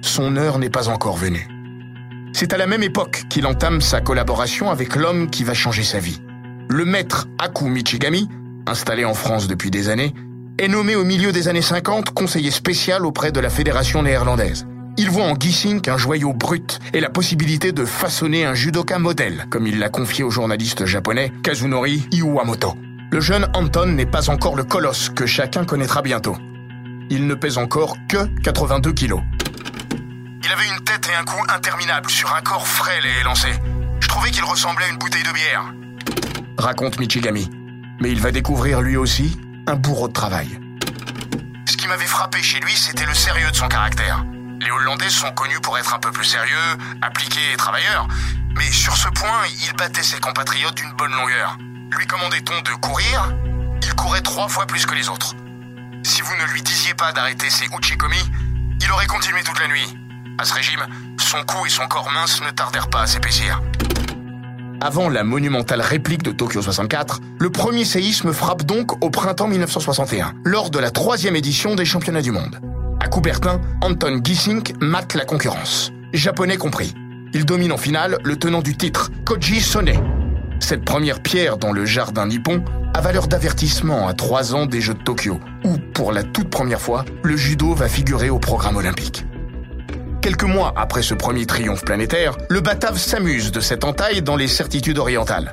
Son 0.00 0.36
heure 0.36 0.58
n'est 0.58 0.70
pas 0.70 0.88
encore 0.88 1.16
venue. 1.16 1.48
C'est 2.32 2.52
à 2.52 2.56
la 2.56 2.66
même 2.66 2.82
époque 2.82 3.24
qu'il 3.28 3.46
entame 3.46 3.80
sa 3.80 4.00
collaboration 4.00 4.70
avec 4.70 4.96
l'homme 4.96 5.28
qui 5.28 5.44
va 5.44 5.54
changer 5.54 5.82
sa 5.82 5.98
vie. 5.98 6.22
Le 6.68 6.84
maître 6.84 7.26
Aku 7.38 7.64
Michigami, 7.64 8.28
installé 8.66 9.04
en 9.04 9.14
France 9.14 9.48
depuis 9.48 9.70
des 9.70 9.88
années, 9.88 10.14
est 10.58 10.68
nommé 10.68 10.94
au 10.94 11.04
milieu 11.04 11.32
des 11.32 11.48
années 11.48 11.62
50 11.62 12.10
conseiller 12.10 12.50
spécial 12.50 13.04
auprès 13.04 13.32
de 13.32 13.40
la 13.40 13.50
fédération 13.50 14.02
néerlandaise. 14.02 14.66
Il 14.98 15.10
voit 15.10 15.24
en 15.24 15.34
Gissink 15.34 15.88
un 15.88 15.96
joyau 15.96 16.34
brut 16.34 16.78
et 16.92 17.00
la 17.00 17.08
possibilité 17.08 17.72
de 17.72 17.84
façonner 17.84 18.44
un 18.44 18.54
judoka 18.54 18.98
modèle, 18.98 19.46
comme 19.50 19.66
il 19.66 19.78
l'a 19.78 19.88
confié 19.88 20.22
au 20.22 20.30
journaliste 20.30 20.84
japonais 20.84 21.32
Kazunori 21.42 22.06
Iwamoto. 22.12 22.76
Le 23.10 23.20
jeune 23.20 23.48
Anton 23.54 23.86
n'est 23.86 24.06
pas 24.06 24.28
encore 24.28 24.54
le 24.54 24.64
colosse 24.64 25.08
que 25.08 25.24
chacun 25.26 25.64
connaîtra 25.64 26.02
bientôt. 26.02 26.36
Il 27.10 27.26
ne 27.26 27.34
pèse 27.34 27.58
encore 27.58 27.96
que 28.08 28.26
82 28.42 28.92
kilos. 28.92 29.22
Il 30.44 30.50
avait 30.50 30.68
une 30.76 30.84
tête 30.84 31.08
et 31.10 31.16
un 31.16 31.24
cou 31.24 31.42
interminables 31.48 32.10
sur 32.10 32.34
un 32.34 32.42
corps 32.42 32.66
frêle 32.66 33.04
et 33.04 33.20
élancé. 33.20 33.48
Je 34.00 34.08
trouvais 34.08 34.30
qu'il 34.30 34.44
ressemblait 34.44 34.84
à 34.84 34.88
une 34.88 34.98
bouteille 34.98 35.22
de 35.22 35.32
bière. 35.32 35.72
Raconte 36.58 36.98
Michigami. 37.00 37.50
Mais 38.00 38.10
il 38.10 38.20
va 38.20 38.30
découvrir 38.30 38.82
lui 38.82 38.96
aussi 38.96 39.38
un 39.66 39.74
bourreau 39.74 40.08
de 40.08 40.12
travail. 40.12 40.58
Ce 41.66 41.76
qui 41.76 41.86
m'avait 41.86 42.04
frappé 42.04 42.42
chez 42.42 42.60
lui, 42.60 42.72
c'était 42.72 43.06
le 43.06 43.14
sérieux 43.14 43.50
de 43.50 43.56
son 43.56 43.68
caractère. 43.68 44.24
Les 44.62 44.70
Hollandais 44.70 45.10
sont 45.10 45.32
connus 45.32 45.58
pour 45.60 45.76
être 45.76 45.92
un 45.92 45.98
peu 45.98 46.12
plus 46.12 46.24
sérieux, 46.24 46.78
appliqués 47.00 47.52
et 47.52 47.56
travailleurs. 47.56 48.06
Mais 48.56 48.70
sur 48.70 48.96
ce 48.96 49.08
point, 49.08 49.42
il 49.66 49.76
battait 49.76 50.04
ses 50.04 50.20
compatriotes 50.20 50.76
d'une 50.76 50.92
bonne 50.92 51.10
longueur. 51.10 51.58
Lui 51.98 52.06
commandait-on 52.06 52.60
de 52.62 52.76
courir? 52.80 53.34
Il 53.82 53.92
courait 53.94 54.20
trois 54.20 54.48
fois 54.48 54.66
plus 54.66 54.86
que 54.86 54.94
les 54.94 55.08
autres. 55.08 55.34
Si 56.04 56.22
vous 56.22 56.34
ne 56.36 56.52
lui 56.52 56.62
disiez 56.62 56.94
pas 56.94 57.12
d'arrêter 57.12 57.50
ses 57.50 57.66
uchikomi, 57.66 58.22
il 58.80 58.92
aurait 58.92 59.06
continué 59.06 59.42
toute 59.42 59.58
la 59.58 59.66
nuit. 59.66 59.98
À 60.38 60.44
ce 60.44 60.54
régime, 60.54 60.86
son 61.18 61.42
cou 61.42 61.66
et 61.66 61.70
son 61.70 61.88
corps 61.88 62.12
mince 62.12 62.40
ne 62.42 62.50
tardèrent 62.50 62.88
pas 62.88 63.02
à 63.02 63.06
s'épaissir. 63.08 63.60
Avant 64.80 65.08
la 65.08 65.24
monumentale 65.24 65.80
réplique 65.80 66.22
de 66.22 66.30
Tokyo 66.30 66.62
64, 66.62 67.18
le 67.40 67.50
premier 67.50 67.84
séisme 67.84 68.32
frappe 68.32 68.62
donc 68.62 69.02
au 69.02 69.10
printemps 69.10 69.48
1961, 69.48 70.34
lors 70.44 70.70
de 70.70 70.78
la 70.78 70.92
troisième 70.92 71.34
édition 71.34 71.74
des 71.74 71.84
championnats 71.84 72.22
du 72.22 72.30
monde. 72.30 72.60
Coubertin, 73.12 73.60
Anton 73.82 74.22
Gissink 74.24 74.72
mate 74.80 75.16
la 75.16 75.26
concurrence, 75.26 75.92
japonais 76.14 76.56
compris. 76.56 76.94
Il 77.34 77.44
domine 77.44 77.70
en 77.70 77.76
finale 77.76 78.16
le 78.24 78.36
tenant 78.36 78.62
du 78.62 78.74
titre, 78.74 79.10
Koji 79.26 79.60
Sone. 79.60 79.92
Cette 80.60 80.82
première 80.82 81.20
pierre 81.20 81.58
dans 81.58 81.72
le 81.72 81.84
jardin 81.84 82.26
nippon 82.26 82.64
a 82.94 83.02
valeur 83.02 83.28
d'avertissement 83.28 84.08
à 84.08 84.14
trois 84.14 84.54
ans 84.54 84.64
des 84.64 84.80
Jeux 84.80 84.94
de 84.94 85.02
Tokyo, 85.02 85.40
où, 85.62 85.76
pour 85.92 86.10
la 86.10 86.22
toute 86.22 86.48
première 86.48 86.80
fois, 86.80 87.04
le 87.22 87.36
judo 87.36 87.74
va 87.74 87.86
figurer 87.86 88.30
au 88.30 88.38
programme 88.38 88.76
olympique. 88.76 89.26
Quelques 90.22 90.44
mois 90.44 90.72
après 90.74 91.02
ce 91.02 91.12
premier 91.12 91.44
triomphe 91.44 91.84
planétaire, 91.84 92.38
le 92.48 92.62
Batave 92.62 92.96
s'amuse 92.96 93.52
de 93.52 93.60
cette 93.60 93.84
entaille 93.84 94.22
dans 94.22 94.36
les 94.36 94.48
certitudes 94.48 94.96
orientales. 94.96 95.52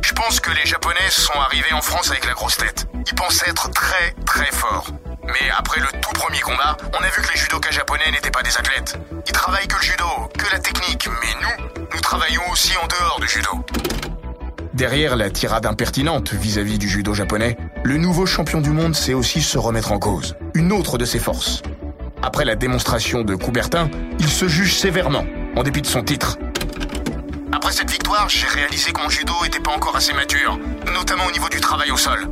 Je 0.00 0.12
pense 0.14 0.40
que 0.40 0.50
les 0.50 0.64
Japonais 0.64 1.10
sont 1.10 1.38
arrivés 1.38 1.74
en 1.74 1.82
France 1.82 2.10
avec 2.10 2.24
la 2.24 2.32
grosse 2.32 2.56
tête. 2.56 2.86
Ils 3.06 3.14
pensaient 3.14 3.50
être 3.50 3.70
très 3.70 4.14
très 4.24 4.50
forts. 4.50 4.90
Mais 5.26 5.50
après 5.56 5.80
le 5.80 5.86
tout 6.00 6.12
premier 6.12 6.40
combat, 6.40 6.76
on 6.92 7.02
a 7.02 7.08
vu 7.08 7.22
que 7.22 7.32
les 7.32 7.38
judokas 7.38 7.70
japonais 7.70 8.10
n'étaient 8.12 8.30
pas 8.30 8.42
des 8.42 8.56
athlètes. 8.56 8.98
Ils 9.26 9.32
travaillent 9.32 9.66
que 9.66 9.76
le 9.76 9.82
judo, 9.82 10.04
que 10.38 10.52
la 10.52 10.58
technique, 10.58 11.08
mais 11.22 11.42
nous, 11.42 11.84
nous 11.94 12.00
travaillons 12.00 12.42
aussi 12.52 12.72
en 12.82 12.86
dehors 12.86 13.18
du 13.20 13.28
judo. 13.28 13.50
Derrière 14.74 15.16
la 15.16 15.30
tirade 15.30 15.66
impertinente 15.66 16.34
vis-à-vis 16.34 16.78
du 16.78 16.88
judo 16.88 17.14
japonais, 17.14 17.56
le 17.84 17.96
nouveau 17.96 18.26
champion 18.26 18.60
du 18.60 18.70
monde 18.70 18.94
sait 18.94 19.14
aussi 19.14 19.40
se 19.40 19.56
remettre 19.56 19.92
en 19.92 19.98
cause. 19.98 20.36
Une 20.54 20.72
autre 20.72 20.98
de 20.98 21.04
ses 21.04 21.18
forces. 21.18 21.62
Après 22.22 22.44
la 22.44 22.56
démonstration 22.56 23.22
de 23.22 23.34
Coubertin, 23.34 23.88
il 24.18 24.28
se 24.28 24.48
juge 24.48 24.74
sévèrement, 24.74 25.24
en 25.56 25.62
dépit 25.62 25.82
de 25.82 25.86
son 25.86 26.02
titre. 26.02 26.38
Après 27.52 27.72
cette 27.72 27.90
victoire, 27.90 28.28
j'ai 28.28 28.46
réalisé 28.48 28.92
que 28.92 29.00
mon 29.00 29.08
judo 29.08 29.32
était 29.46 29.60
pas 29.60 29.72
encore 29.72 29.94
assez 29.96 30.12
mature, 30.12 30.58
notamment 30.92 31.26
au 31.26 31.30
niveau 31.30 31.48
du 31.48 31.60
travail 31.60 31.90
au 31.90 31.96
sol. 31.96 32.26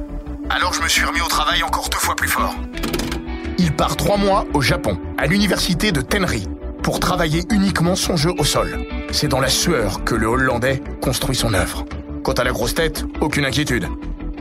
Alors 0.51 0.75
je 0.75 0.83
me 0.83 0.89
suis 0.89 1.05
remis 1.05 1.21
au 1.21 1.29
travail 1.29 1.63
encore 1.63 1.89
deux 1.89 1.99
fois 1.99 2.15
plus 2.15 2.29
fort. 2.29 2.55
Il 3.59 3.75
part 3.75 3.97
trois 3.97 4.17
mois 4.17 4.47
au 4.55 4.61
Japon, 4.61 4.99
à 5.19 5.27
l'université 5.27 5.93
de 5.93 6.01
Tenri, 6.01 6.47
pour 6.83 7.01
travailler 7.01 7.45
uniquement 7.51 7.95
son 7.95 8.17
jeu 8.17 8.33
au 8.39 8.45
sol. 8.45 8.87
C'est 9.13 9.29
dans 9.29 9.41
la 9.41 9.49
sueur 9.49 10.05
que 10.05 10.15
le 10.15 10.27
Hollandais 10.27 10.83
construit 11.01 11.37
son 11.37 11.55
œuvre. 11.55 11.85
Quant 12.23 12.33
à 12.33 12.45
la 12.45 12.53
grosse 12.53 12.75
tête, 12.75 13.05
aucune 13.21 13.45
inquiétude. 13.45 13.89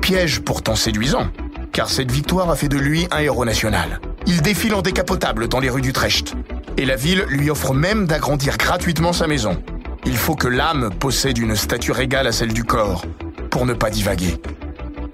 Piège 0.01 0.41
pourtant 0.41 0.75
séduisant, 0.75 1.27
car 1.71 1.89
cette 1.89 2.11
victoire 2.11 2.49
a 2.49 2.55
fait 2.55 2.67
de 2.67 2.77
lui 2.77 3.07
un 3.11 3.19
héros 3.19 3.45
national. 3.45 3.99
Il 4.27 4.41
défile 4.41 4.75
en 4.75 4.81
décapotable 4.81 5.47
dans 5.47 5.59
les 5.59 5.69
rues 5.69 5.81
d'Utrecht, 5.81 6.35
et 6.77 6.85
la 6.85 6.95
ville 6.95 7.25
lui 7.27 7.49
offre 7.49 7.73
même 7.73 8.05
d'agrandir 8.05 8.57
gratuitement 8.57 9.13
sa 9.13 9.27
maison. 9.27 9.61
Il 10.05 10.17
faut 10.17 10.35
que 10.35 10.47
l'âme 10.47 10.89
possède 10.99 11.37
une 11.37 11.55
stature 11.55 11.99
égale 11.99 12.27
à 12.27 12.31
celle 12.31 12.53
du 12.53 12.63
corps, 12.63 13.05
pour 13.49 13.65
ne 13.65 13.73
pas 13.73 13.89
divaguer. 13.89 14.39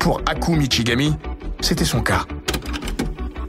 Pour 0.08 0.22
Aku 0.26 0.56
Michigami, 0.56 1.14
c'était 1.60 1.84
son 1.84 2.00
cas. 2.00 2.24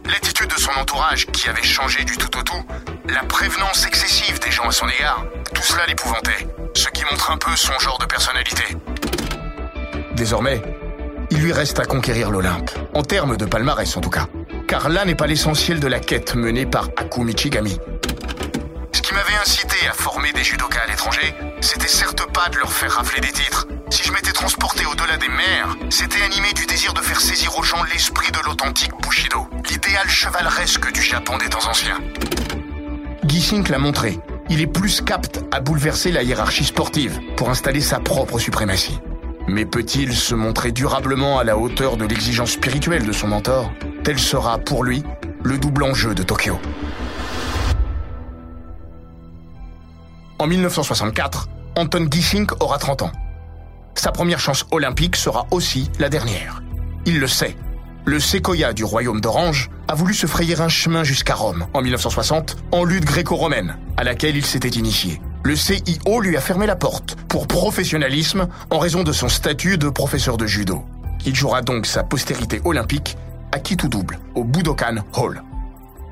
L'attitude 0.07 0.49
de 0.49 0.61
son 0.61 0.73
entourage, 0.73 1.27
qui 1.27 1.49
avait 1.49 1.63
changé 1.63 2.03
du 2.03 2.17
tout 2.17 2.37
au 2.37 2.43
tout, 2.43 2.67
la 3.09 3.23
prévenance 3.27 3.87
excessive 3.87 4.41
des 4.41 4.51
gens 4.51 4.67
à 4.67 4.73
son 4.73 4.89
égard, 4.89 5.25
tout 5.55 5.63
cela 5.63 5.87
l'épouvantait, 5.87 6.49
ce 6.75 6.89
qui 6.89 7.05
montre 7.05 7.31
un 7.31 7.37
peu 7.37 7.55
son 7.55 7.79
genre 7.79 8.01
de 8.01 8.07
personnalité. 8.07 8.65
Désormais, 10.17 10.61
il 11.31 11.43
lui 11.43 11.53
reste 11.53 11.79
à 11.79 11.85
conquérir 11.85 12.33
l'Olympe, 12.33 12.73
en 12.93 13.03
termes 13.03 13.37
de 13.37 13.45
palmarès 13.45 13.97
en 13.97 14.01
tout 14.01 14.11
cas. 14.11 14.27
Car 14.67 14.89
là 14.89 15.05
n'est 15.05 15.15
pas 15.15 15.29
l'essentiel 15.29 15.79
de 15.79 15.87
la 15.87 16.01
quête 16.01 16.35
menée 16.35 16.67
par 16.67 16.89
Aku 16.97 17.23
Michigami. 17.23 17.79
Ce 18.91 19.01
qui 19.01 19.15
m'avait 19.15 19.37
incité 19.41 19.77
à 19.89 19.93
former 19.93 20.33
des 20.33 20.43
judokas 20.43 20.81
à 20.81 20.91
l'étranger, 20.91 21.37
c'était 21.61 21.87
certes 21.87 22.27
pas 22.33 22.49
de 22.49 22.57
leur 22.57 22.73
faire 22.73 22.91
rafler 22.91 23.21
des 23.21 23.31
titres. 23.31 23.69
Si 23.91 24.03
je 24.05 24.13
m'étais 24.13 24.33
transporté 24.33 24.85
au-delà 24.87 25.17
des 25.17 25.29
mers, 25.29 25.77
c'était 25.91 26.23
animé 26.23 26.53
du 26.55 26.67
désir 26.67 26.93
de 26.93 27.01
faire 27.01 27.21
saisir 27.21 27.57
aux 27.59 27.63
gens 27.63 27.83
l'esprit 27.85 28.31
de 28.31 28.39
l'authentique 28.45 28.93
Bushido, 29.03 29.49
l'idéal 29.71 30.09
chevaleresque 30.09 30.93
du 30.93 31.03
Japon 31.03 31.39
des 31.39 31.49
temps 31.49 31.67
anciens. 31.69 31.99
Sink 33.41 33.71
l'a 33.71 33.79
montré, 33.79 34.19
il 34.51 34.61
est 34.61 34.67
plus 34.67 35.01
capte 35.01 35.43
à 35.53 35.61
bouleverser 35.61 36.13
la 36.13 36.23
hiérarchie 36.23 36.65
sportive 36.65 37.19
pour 37.37 37.49
installer 37.49 37.81
sa 37.81 37.99
propre 37.99 38.39
suprématie. 38.39 38.99
Mais 39.47 39.65
peut-il 39.65 40.15
se 40.15 40.35
montrer 40.35 40.71
durablement 40.71 41.39
à 41.39 41.45
la 41.45 41.57
hauteur 41.57 41.97
de 41.97 42.05
l'exigence 42.05 42.51
spirituelle 42.51 43.07
de 43.07 43.13
son 43.13 43.29
mentor 43.29 43.73
Tel 44.05 44.19
sera 44.19 44.59
pour 44.59 44.85
lui 44.85 45.03
le 45.43 45.57
double 45.57 45.85
enjeu 45.85 46.15
de 46.15 46.23
Tokyo. 46.23 46.59
En 50.39 50.47
1964, 50.47 51.49
Anton 51.77 52.07
Gissink 52.11 52.53
aura 52.63 52.77
30 52.77 53.03
ans. 53.03 53.13
Sa 53.99 54.13
première 54.13 54.41
chance 54.41 54.65
olympique 54.71 55.17
sera 55.17 55.47
aussi 55.51 55.91
la 55.99 56.09
dernière. 56.09 56.63
Il 57.05 57.19
le 57.19 57.27
sait. 57.27 57.57
Le 58.05 58.21
séquoia 58.21 58.73
du 58.73 58.85
royaume 58.85 59.21
d'Orange 59.21 59.71
a 59.89 59.95
voulu 59.95 60.15
se 60.15 60.27
frayer 60.27 60.59
un 60.61 60.69
chemin 60.69 61.05
jusqu'à 61.05 61.35
Rome 61.35 61.67
en 61.75 61.83
1960 61.83 62.57
en 62.73 62.85
lutte 62.85 63.05
gréco-romaine 63.05 63.77
à 63.97 64.05
laquelle 64.05 64.37
il 64.37 64.47
s'était 64.47 64.69
initié 64.69 65.21
le 65.45 65.57
CIO 65.57 66.21
lui 66.21 66.37
a 66.37 66.41
fermé 66.41 66.67
la 66.67 66.77
porte 66.77 67.17
pour 67.29 67.47
professionnalisme 67.47 68.49
en 68.71 68.79
raison 68.79 69.03
de 69.03 69.13
son 69.13 69.29
statut 69.29 69.79
de 69.79 69.89
professeur 69.89 70.37
de 70.37 70.47
judo. 70.47 70.85
Il 71.25 71.35
jouera 71.35 71.63
donc 71.63 71.87
sa 71.87 72.03
postérité 72.03 72.61
olympique 72.65 73.17
à 73.53 73.59
qui 73.59 73.77
double, 73.77 74.19
au 74.35 74.45
Budokan 74.45 74.97
Hall. 75.15 75.43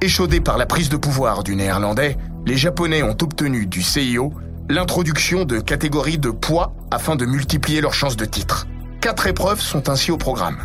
Échaudés 0.01 0.41
par 0.41 0.57
la 0.57 0.65
prise 0.65 0.89
de 0.89 0.97
pouvoir 0.97 1.43
du 1.43 1.55
néerlandais, 1.55 2.17
les 2.47 2.57
Japonais 2.57 3.03
ont 3.03 3.17
obtenu 3.21 3.67
du 3.67 3.83
CIO 3.83 4.33
l'introduction 4.69 5.45
de 5.45 5.61
catégories 5.61 6.19
de 6.19 6.31
poids 6.31 6.75
afin 6.91 7.17
de 7.17 7.25
multiplier 7.27 7.81
leurs 7.81 7.95
chances 7.95 8.17
de 8.17 8.25
titre. 8.25 8.67
Quatre 9.01 9.27
épreuves 9.27 9.61
sont 9.61 9.89
ainsi 9.89 10.11
au 10.11 10.17
programme. 10.17 10.59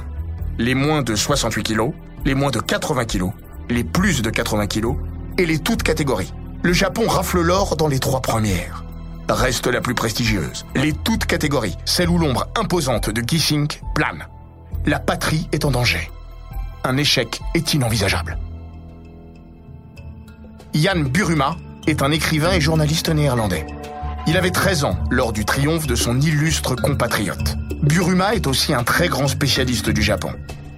Les 0.58 0.76
moins 0.76 1.02
de 1.02 1.16
68 1.16 1.64
kg, 1.64 1.92
les 2.26 2.36
moins 2.36 2.52
de 2.52 2.60
80 2.60 3.06
kg, 3.06 3.32
les 3.70 3.84
plus 3.84 4.22
de 4.22 4.30
80 4.30 4.68
kg 4.68 4.96
et 5.38 5.46
les 5.46 5.60
toutes 5.60 5.84
catégories 5.84 6.34
le 6.64 6.74
Japon 6.74 7.08
rafle 7.08 7.42
l'or 7.42 7.76
dans 7.76 7.88
les 7.88 8.00
trois 8.00 8.22
premières. 8.22 8.84
Reste 9.30 9.68
la 9.68 9.82
plus 9.82 9.96
prestigieuse, 9.96 10.66
les 10.76 10.94
toutes 10.94 11.26
catégories, 11.26 11.78
celle 11.86 12.10
où 12.10 12.18
l'ombre 12.18 12.48
imposante 12.56 13.10
de 13.10 13.22
Gissink 13.28 13.82
plane. 13.96 14.28
La 14.86 15.00
patrie 15.00 15.48
est 15.52 15.66
en 15.66 15.72
danger. 15.72 16.12
Un 16.84 16.98
échec 16.98 17.40
est 17.54 17.74
inenvisageable. 17.74 18.38
Jan 20.74 21.00
Buruma 21.00 21.56
est 21.88 22.02
un 22.02 22.12
écrivain 22.12 22.52
et 22.54 22.62
journaliste 22.62 23.10
néerlandais. 23.10 23.66
Il 24.28 24.38
avait 24.38 24.52
13 24.52 24.84
ans 24.84 24.98
lors 25.10 25.34
du 25.34 25.46
triomphe 25.46 25.88
de 25.88 25.96
son 25.96 26.20
illustre 26.22 26.76
compatriote. 26.76 27.56
Buruma 27.82 28.36
est 28.36 28.48
aussi 28.48 28.74
un 28.74 28.84
très 28.84 29.08
grand 29.08 29.28
spécialiste 29.28 29.90
du 29.90 30.04
Japon. 30.04 30.34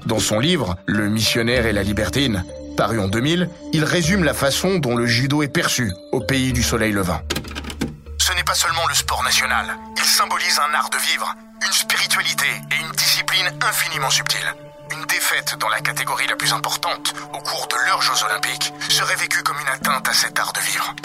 Dans 0.05 0.19
son 0.19 0.39
livre 0.39 0.77
Le 0.85 1.09
missionnaire 1.09 1.65
et 1.65 1.73
la 1.73 1.83
libertine, 1.83 2.45
paru 2.77 3.00
en 3.00 3.07
2000, 3.07 3.50
il 3.73 3.83
résume 3.83 4.23
la 4.23 4.33
façon 4.33 4.79
dont 4.79 4.95
le 4.95 5.05
judo 5.05 5.43
est 5.43 5.50
perçu 5.50 5.91
au 6.12 6.21
pays 6.21 6.53
du 6.53 6.63
soleil 6.63 6.93
levant. 6.93 7.21
Ce 8.17 8.33
n'est 8.33 8.43
pas 8.43 8.55
seulement 8.55 8.88
le 8.88 8.95
sport 8.95 9.23
national, 9.23 9.65
il 9.97 10.03
symbolise 10.03 10.59
un 10.59 10.73
art 10.73 10.89
de 10.89 10.97
vivre, 10.97 11.35
une 11.65 11.73
spiritualité 11.73 12.47
et 12.71 12.81
une 12.81 12.91
discipline 12.91 13.51
infiniment 13.62 14.09
subtile. 14.09 14.55
Une 14.91 15.05
défaite 15.05 15.55
dans 15.59 15.69
la 15.69 15.81
catégorie 15.81 16.27
la 16.27 16.35
plus 16.35 16.53
importante 16.53 17.13
au 17.33 17.39
cours 17.39 17.67
de 17.67 17.75
leurs 17.88 18.01
Jeux 18.01 18.25
olympiques 18.25 18.73
serait 18.89 19.15
vécue 19.15 19.43
comme 19.43 19.59
une 19.59 19.67
atteinte 19.67 20.07
à 20.07 20.13
cet 20.13 20.39
art 20.39 20.53
de 20.53 20.59
vivre. 20.62 20.95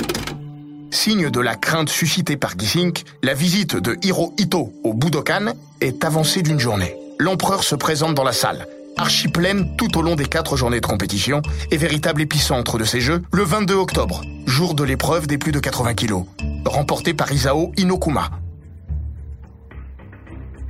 Signe 0.90 1.30
de 1.30 1.40
la 1.40 1.54
crainte 1.54 1.90
suscitée 1.90 2.37
par 2.37 2.59
Gissink, 2.59 3.04
la 3.23 3.35
visite 3.35 3.76
de 3.76 3.99
Hirohito 4.02 4.73
au 4.85 4.95
Budokan 4.95 5.52
est 5.83 6.02
avancée 6.04 6.42
d'une 6.42 6.59
journée. 6.59 6.97
L'empereur 7.18 7.62
se 7.62 7.75
présente 7.75 8.14
dans 8.14 8.25
la 8.25 8.33
salle, 8.33 8.66
archi-pleine 8.97 9.76
tout 9.76 9.99
au 9.99 10.02
long 10.02 10.16
des 10.16 10.25
quatre 10.25 10.57
journées 10.57 10.80
de 10.80 10.87
compétition 10.87 11.42
et 11.71 11.76
véritable 11.76 12.23
épicentre 12.23 12.78
de 12.78 12.85
ces 12.85 13.00
Jeux, 13.00 13.23
le 13.33 13.42
22 13.42 13.75
octobre, 13.75 14.23
jour 14.47 14.75
de 14.75 14.83
l'épreuve 14.83 15.26
des 15.26 15.37
plus 15.37 15.52
de 15.52 15.61
80 15.61 15.95
kilos, 15.95 16.25
remportée 16.64 17.12
par 17.12 17.30
Isao 17.30 17.73
Inokuma. 17.76 18.30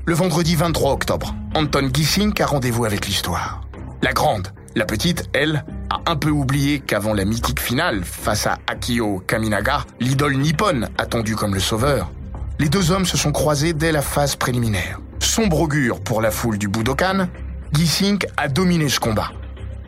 Le 0.04 0.14
vendredi 0.14 0.56
23 0.56 0.92
octobre, 0.92 1.34
Anton 1.54 1.90
Gissink 1.92 2.40
a 2.40 2.46
rendez-vous 2.46 2.84
avec 2.84 3.06
l'histoire. 3.06 3.62
La 4.02 4.12
grande, 4.12 4.48
la 4.74 4.84
petite, 4.84 5.28
elle, 5.32 5.64
a 5.90 6.10
un 6.10 6.16
peu 6.16 6.30
oublié 6.30 6.80
qu'avant 6.80 7.14
la 7.14 7.24
mythique 7.24 7.60
finale, 7.60 8.04
face 8.04 8.46
à 8.46 8.58
Akio 8.66 9.22
Kaminaga, 9.26 9.84
l'idole 10.00 10.36
nippone 10.36 10.88
attendue 10.98 11.36
comme 11.36 11.54
le 11.54 11.60
sauveur, 11.60 12.10
les 12.58 12.68
deux 12.68 12.90
hommes 12.90 13.06
se 13.06 13.16
sont 13.16 13.32
croisés 13.32 13.72
dès 13.72 13.92
la 13.92 14.02
phase 14.02 14.36
préliminaire. 14.36 15.00
Sombre 15.20 15.60
augure 15.60 16.00
pour 16.00 16.20
la 16.20 16.30
foule 16.30 16.58
du 16.58 16.68
Budokan, 16.68 17.28
Gissink 17.72 18.26
a 18.36 18.48
dominé 18.48 18.88
ce 18.88 19.00
combat. 19.00 19.32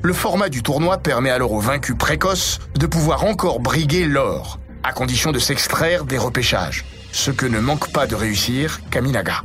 Le 0.02 0.12
format 0.12 0.49
du 0.49 0.62
tournoi 0.62 0.99
permet 0.99 1.30
alors 1.30 1.52
aux 1.52 1.60
vaincus 1.60 1.96
précoces 1.99 2.58
de 2.75 2.87
pouvoir 2.87 3.25
encore 3.25 3.60
briguer 3.60 4.06
l'or, 4.06 4.58
à 4.82 4.92
condition 4.92 5.30
de 5.30 5.38
s'extraire 5.38 6.04
des 6.04 6.18
repêchages, 6.18 6.84
ce 7.12 7.30
que 7.30 7.46
ne 7.46 7.60
manque 7.60 7.92
pas 7.92 8.06
de 8.06 8.14
réussir 8.14 8.80
Kaminaga. 8.90 9.42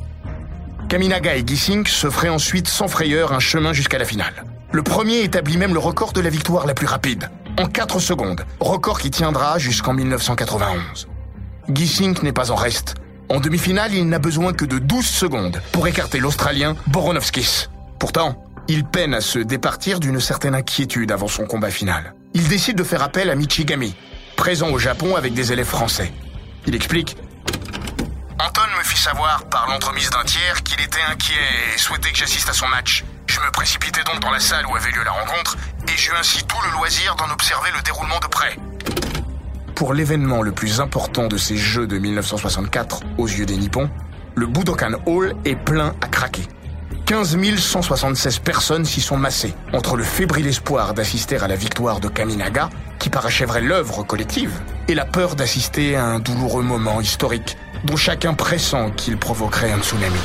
Kaminaga 0.87 1.35
et 1.35 1.43
Gissink 1.45 1.87
se 1.87 2.09
feraient 2.09 2.29
ensuite 2.29 2.67
sans 2.67 2.87
frayeur 2.87 3.33
un 3.33 3.39
chemin 3.39 3.73
jusqu'à 3.73 3.97
la 3.97 4.05
finale. 4.05 4.45
Le 4.75 4.83
premier 4.83 5.21
établit 5.21 5.55
même 5.55 5.73
le 5.73 5.79
record 5.79 6.11
de 6.11 6.19
la 6.19 6.29
victoire 6.29 6.65
la 6.65 6.73
plus 6.73 6.85
rapide, 6.85 7.29
en 7.57 7.65
4 7.65 8.01
secondes, 8.01 8.43
record 8.59 8.99
qui 8.99 9.09
tiendra 9.09 9.57
jusqu'en 9.57 9.93
1991. 9.93 11.07
Gissink 11.69 12.21
n'est 12.23 12.33
pas 12.33 12.51
en 12.51 12.55
reste. 12.55 12.95
En 13.29 13.39
demi-finale, 13.39 13.93
il 13.93 14.05
n'a 14.09 14.19
besoin 14.19 14.51
que 14.51 14.65
de 14.65 14.77
12 14.77 15.05
secondes 15.05 15.61
pour 15.71 15.87
écarter 15.87 16.19
l'Australien 16.19 16.75
Boronovskis. 16.87 17.69
Pourtant, 17.99 18.43
il 18.67 18.83
peine 18.83 19.13
à 19.13 19.21
se 19.21 19.39
départir 19.39 20.01
d'une 20.01 20.19
certaine 20.19 20.55
inquiétude 20.55 21.13
avant 21.13 21.29
son 21.29 21.45
combat 21.45 21.71
final. 21.71 22.13
Il 22.33 22.49
décide 22.49 22.77
de 22.77 22.83
faire 22.83 23.01
appel 23.01 23.29
à 23.29 23.35
Michigami, 23.35 23.95
présent 24.35 24.71
au 24.71 24.77
Japon 24.77 25.15
avec 25.15 25.33
des 25.33 25.53
élèves 25.53 25.67
français. 25.67 26.11
Il 26.67 26.75
explique 26.75 27.15
Anton 28.39 28.61
me 28.77 28.83
fit 28.83 28.99
savoir 28.99 29.45
par 29.45 29.69
l'entremise 29.69 30.09
d'un 30.09 30.25
tiers 30.25 30.63
qu'il 30.63 30.81
était 30.81 30.99
inquiet 31.09 31.33
et 31.73 31.77
souhaitait 31.77 32.11
que 32.11 32.17
j'assiste 32.17 32.49
à 32.49 32.53
son 32.53 32.67
match. 32.67 33.05
Je 33.35 33.41
me 33.41 33.51
précipitai 33.51 34.01
donc 34.05 34.21
dans 34.21 34.31
la 34.31 34.39
salle 34.39 34.65
où 34.65 34.77
avait 34.77 34.91
lieu 34.91 35.03
la 35.03 35.11
rencontre 35.11 35.57
et 35.89 35.97
j'eus 35.97 36.13
ainsi 36.17 36.41
tout 36.45 36.55
le 36.63 36.71
loisir 36.71 37.17
d'en 37.17 37.29
observer 37.33 37.69
le 37.75 37.81
déroulement 37.83 38.17
de 38.21 38.27
près. 38.27 38.57
Pour 39.75 39.93
l'événement 39.93 40.41
le 40.41 40.53
plus 40.53 40.79
important 40.79 41.27
de 41.27 41.35
ces 41.35 41.57
Jeux 41.57 41.85
de 41.85 41.97
1964 41.97 43.01
aux 43.17 43.27
yeux 43.27 43.45
des 43.45 43.57
Nippons, 43.57 43.89
le 44.35 44.47
Budokan 44.47 44.93
Hall 45.05 45.35
est 45.43 45.57
plein 45.57 45.93
à 45.99 46.07
craquer. 46.07 46.43
15 47.07 47.37
176 47.57 48.39
personnes 48.39 48.85
s'y 48.85 49.01
sont 49.01 49.17
massées, 49.17 49.53
entre 49.73 49.97
le 49.97 50.05
fébrile 50.05 50.47
espoir 50.47 50.93
d'assister 50.93 51.35
à 51.37 51.49
la 51.49 51.57
victoire 51.57 51.99
de 51.99 52.07
Kaminaga, 52.07 52.69
qui 52.99 53.09
parachèverait 53.09 53.61
l'œuvre 53.61 54.03
collective, 54.03 54.53
et 54.87 54.95
la 54.95 55.03
peur 55.03 55.35
d'assister 55.35 55.97
à 55.97 56.05
un 56.05 56.19
douloureux 56.19 56.63
moment 56.63 57.01
historique, 57.01 57.57
dont 57.83 57.97
chacun 57.97 58.33
pressent 58.33 58.91
qu'il 58.95 59.17
provoquerait 59.17 59.73
un 59.73 59.81
tsunami. 59.81 60.21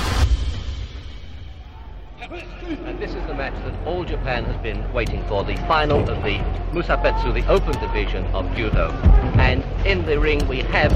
All 4.00 4.07
Japan 4.07 4.45
has 4.45 4.57
been 4.62 4.80
waiting 4.95 5.23
for, 5.28 5.45
the 5.45 5.57
final 5.69 6.00
of 6.09 6.23
the 6.23 6.38
Musabetsu, 6.73 7.35
the 7.35 7.47
open 7.52 7.78
division 7.80 8.25
of 8.33 8.47
judo. 8.57 8.90
And 9.37 9.62
in 9.85 10.07
the 10.07 10.19
ring 10.19 10.40
we 10.49 10.61
have 10.73 10.92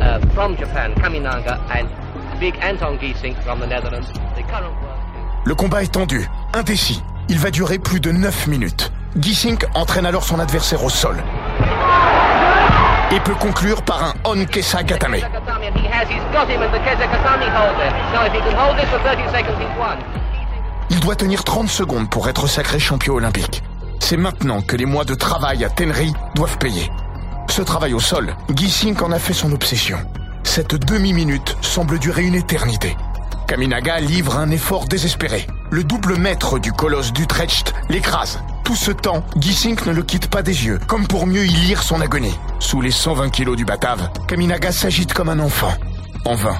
uh, 0.00 0.18
from 0.34 0.56
Japan, 0.56 0.92
Kaminaga 0.94 1.54
and 1.70 1.88
big 2.40 2.56
Anton 2.56 2.98
Giesing 2.98 3.40
from 3.44 3.60
the 3.60 3.66
Netherlands. 3.66 4.08
The 4.34 4.42
current 4.42 4.74
Le 5.44 5.54
combat 5.54 5.82
est 5.82 5.92
tendu, 5.92 6.26
indécis. 6.52 7.00
Il 7.28 7.38
va 7.38 7.50
durer 7.50 7.78
plus 7.78 8.00
de 8.00 8.10
9 8.10 8.48
minutes. 8.48 8.92
Gisink 9.16 9.64
entraîne 9.74 10.06
alors 10.06 10.24
son 10.24 10.40
adversaire 10.40 10.84
au 10.84 10.90
sol. 10.90 11.22
Et 13.12 13.20
peut 13.20 13.34
conclure 13.34 13.82
par 13.82 14.02
un 14.02 14.14
Onkesa 14.24 14.82
Gatame. 14.82 15.16
Il 20.92 21.00
doit 21.00 21.16
tenir 21.16 21.42
30 21.42 21.70
secondes 21.70 22.10
pour 22.10 22.28
être 22.28 22.46
sacré 22.46 22.78
champion 22.78 23.14
olympique. 23.14 23.62
C'est 23.98 24.18
maintenant 24.18 24.60
que 24.60 24.76
les 24.76 24.84
mois 24.84 25.06
de 25.06 25.14
travail 25.14 25.64
à 25.64 25.70
Tenri 25.70 26.12
doivent 26.34 26.58
payer. 26.58 26.90
Ce 27.48 27.62
travail 27.62 27.94
au 27.94 27.98
sol, 27.98 28.36
Gisink 28.54 29.00
en 29.00 29.10
a 29.10 29.18
fait 29.18 29.32
son 29.32 29.52
obsession. 29.52 29.96
Cette 30.44 30.74
demi-minute 30.74 31.56
semble 31.62 31.98
durer 31.98 32.24
une 32.24 32.34
éternité. 32.34 32.94
Kaminaga 33.48 34.00
livre 34.00 34.36
un 34.36 34.50
effort 34.50 34.84
désespéré. 34.84 35.46
Le 35.70 35.82
double 35.82 36.18
maître 36.18 36.58
du 36.58 36.72
colosse 36.72 37.14
d'Utrecht 37.14 37.72
l'écrase. 37.88 38.40
Tout 38.62 38.76
ce 38.76 38.90
temps, 38.90 39.24
Gisink 39.38 39.86
ne 39.86 39.92
le 39.92 40.02
quitte 40.02 40.28
pas 40.28 40.42
des 40.42 40.66
yeux, 40.66 40.78
comme 40.88 41.06
pour 41.06 41.26
mieux 41.26 41.46
y 41.46 41.54
lire 41.54 41.82
son 41.82 42.02
agonie. 42.02 42.38
Sous 42.58 42.82
les 42.82 42.90
120 42.90 43.30
kilos 43.30 43.56
du 43.56 43.64
Batave, 43.64 44.10
Kaminaga 44.28 44.72
s'agite 44.72 45.14
comme 45.14 45.30
un 45.30 45.38
enfant. 45.38 45.72
En 46.26 46.34
vain. 46.34 46.58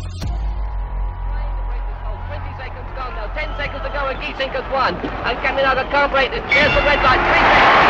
And 4.23 4.35
Giesing 4.35 4.51
has 4.55 4.67
won. 4.73 4.95
And 5.27 5.37
Kaminaga 5.39 5.91
can't 5.91 6.11
break? 6.13 6.31
This. 6.31 6.43
There's 6.51 6.73
the 6.75 6.83
red 6.87 7.03
light, 7.03 7.19
3 7.19 7.43
seconds. 7.43 7.83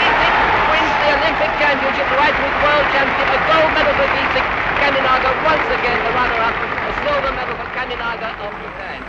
Giesing 0.00 0.36
wins 0.70 0.94
the 1.00 1.08
Olympic 1.14 1.50
Championship, 1.60 2.06
right 2.18 2.34
with 2.34 2.54
World 2.62 2.86
Championship, 2.90 3.28
a 3.30 3.40
gold 3.46 3.70
medal 3.74 3.94
for 3.94 4.08
Giesing. 4.10 4.46
Kaminaga 4.80 5.30
once 5.44 5.66
again 5.70 5.98
the 6.04 6.12
runner-up, 6.18 6.56
a 6.58 6.92
silver 7.04 7.32
medal 7.32 7.54
for 7.54 7.68
Kaminaga 7.76 8.28
of 8.42 8.52
Japan. 8.62 9.00